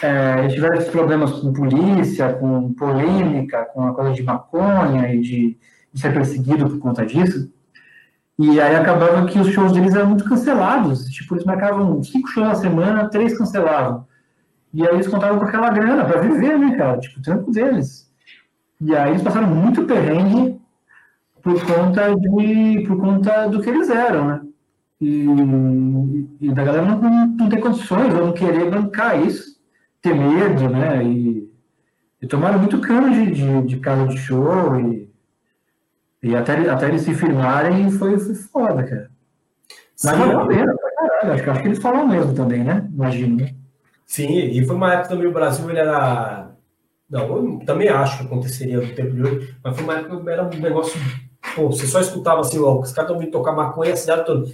[0.00, 5.58] é, tiveram esses problemas com polícia, com polêmica, com a coisa de maconha e de,
[5.92, 7.50] de ser perseguido por conta disso.
[8.38, 11.04] E aí acabava que os shows deles eram muito cancelados.
[11.06, 14.06] Tipo, eles marcavam cinco shows na semana, três cancelavam.
[14.72, 16.98] E aí eles contavam com aquela grana para viver, né, cara?
[16.98, 18.10] Tipo, o trampo deles.
[18.80, 20.60] E aí eles passaram muito perrengue
[21.42, 24.40] por conta de por conta do que eles eram, né?
[25.00, 25.26] E,
[26.40, 29.51] e da galera não, não ter condições, ou não querer bancar isso,
[30.02, 31.02] ter medo, né?
[31.04, 31.50] E,
[32.20, 35.08] e tomaram muito cano de, de, de casa de show e,
[36.22, 39.10] e até, até eles se firmarem foi, foi foda, cara.
[40.04, 41.32] Mas valeu a pena, caralho.
[41.32, 42.88] Acho, acho que eles falam mesmo também, né?
[42.92, 43.54] Imagino, né?
[44.04, 46.50] Sim, e foi uma época também o Brasil ele era.
[47.08, 50.30] Não, eu também acho que aconteceria no tempo de hoje, mas foi uma época que
[50.30, 51.00] era um negócio.
[51.54, 54.50] Pô, você só escutava assim, ó, os caras estão vindo tocar maconha a cidade toda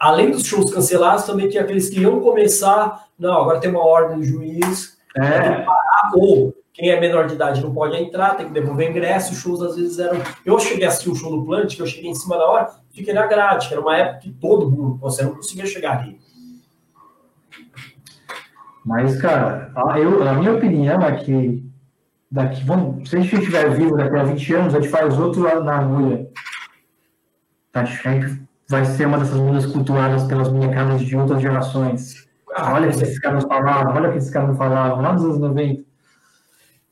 [0.00, 3.06] além dos shows cancelados, também tinha aqueles que iam começar.
[3.18, 4.98] Não, agora tem uma ordem do juiz.
[5.14, 5.62] É.
[5.62, 9.32] Parar, ou quem é menor de idade não pode entrar, tem que devolver ingresso.
[9.32, 10.18] Os shows às vezes eram.
[10.46, 12.70] Eu cheguei a assistir um show do Plant, que eu cheguei em cima da hora,
[12.90, 16.18] fiquei na grade, que era uma época que todo mundo, você não conseguia chegar ali.
[18.82, 21.62] Mas, cara, eu, a minha opinião é que
[22.30, 25.42] daqui, vamos, se a gente estiver vivo daqui a 20 anos, a gente faz outro
[25.42, 26.30] lado na agulha.
[27.70, 32.28] Tá, a gente vai ser uma dessas músicas cultuadas pelas molecadas de outras gerações.
[32.54, 35.24] Ah, olha o que esses caras falavam, olha o que esses caras falavam, lá nos
[35.24, 35.82] anos 90.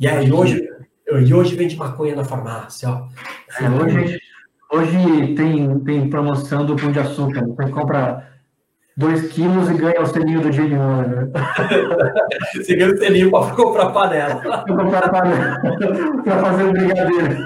[0.00, 0.68] E aí, hoje,
[1.08, 3.06] e hoje vende maconha na farmácia, ó.
[3.60, 4.20] É, hoje,
[4.72, 7.46] hoje tem, tem promoção do Pão de Açúcar.
[7.46, 8.28] Você compra
[8.96, 11.30] 2 quilos e ganha o selinho do Jenny né?
[12.56, 14.36] Você ganha o selinho para comprar panela.
[14.40, 15.60] Para comprar panela.
[16.24, 17.36] para fazer um brigadeiro.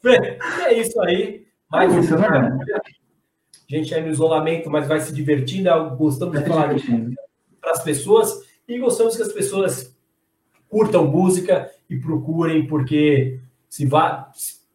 [0.00, 1.49] Fê, é isso aí.
[1.98, 2.58] Isso, né?
[3.70, 6.74] A gente é no isolamento, mas vai se divertindo, é gostamos de falar
[7.60, 9.96] para as pessoas e gostamos que as pessoas
[10.68, 14.24] curtam música e procurem, porque se vai.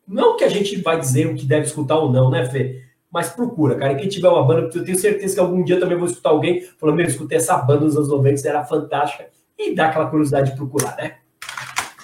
[0.08, 2.84] Não que a gente vai dizer o que deve escutar ou não, né, Fê?
[3.12, 3.94] Mas procura, cara.
[3.94, 6.62] E quem tiver uma banda, eu tenho certeza que algum dia também vou escutar alguém
[6.78, 9.28] falando, meu, escutei essa banda nos anos 90, era fantástica,
[9.58, 11.16] e dá aquela curiosidade de procurar, né?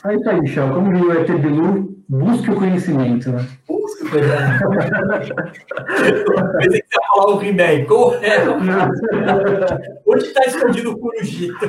[0.06, 0.74] É isso aí, Michel.
[0.74, 3.48] Como viu o ET Bilu, busque o conhecimento, né?
[6.58, 7.86] Pensei que você ia falar o He-Man.
[7.86, 8.52] Correto.
[10.06, 11.66] Onde está escondido o Corujito?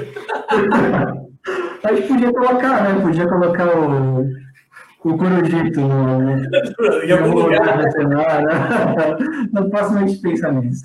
[1.84, 3.00] A gente podia colocar, né?
[3.00, 4.22] Podia colocar o,
[5.04, 6.32] o Corujito no,
[7.04, 7.60] em algum lugar.
[7.60, 8.56] lugar né?
[9.52, 10.82] No próximo a gente pensa nisso.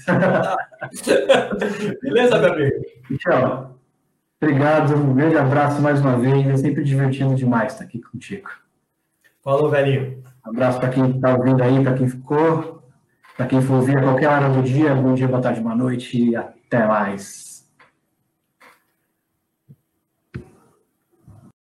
[2.01, 2.75] Beleza, meu amigo?
[3.17, 3.77] Tchau.
[4.39, 6.47] Obrigado, um grande abraço mais uma vez.
[6.47, 8.49] É sempre divertindo demais estar aqui contigo.
[9.43, 10.21] Falou, velhinho.
[10.47, 12.81] Um abraço para quem está ouvindo aí, para quem ficou,
[13.35, 14.95] para quem for ouvir a qualquer hora do dia.
[14.95, 17.46] Bom dia, boa tarde, boa noite e até mais.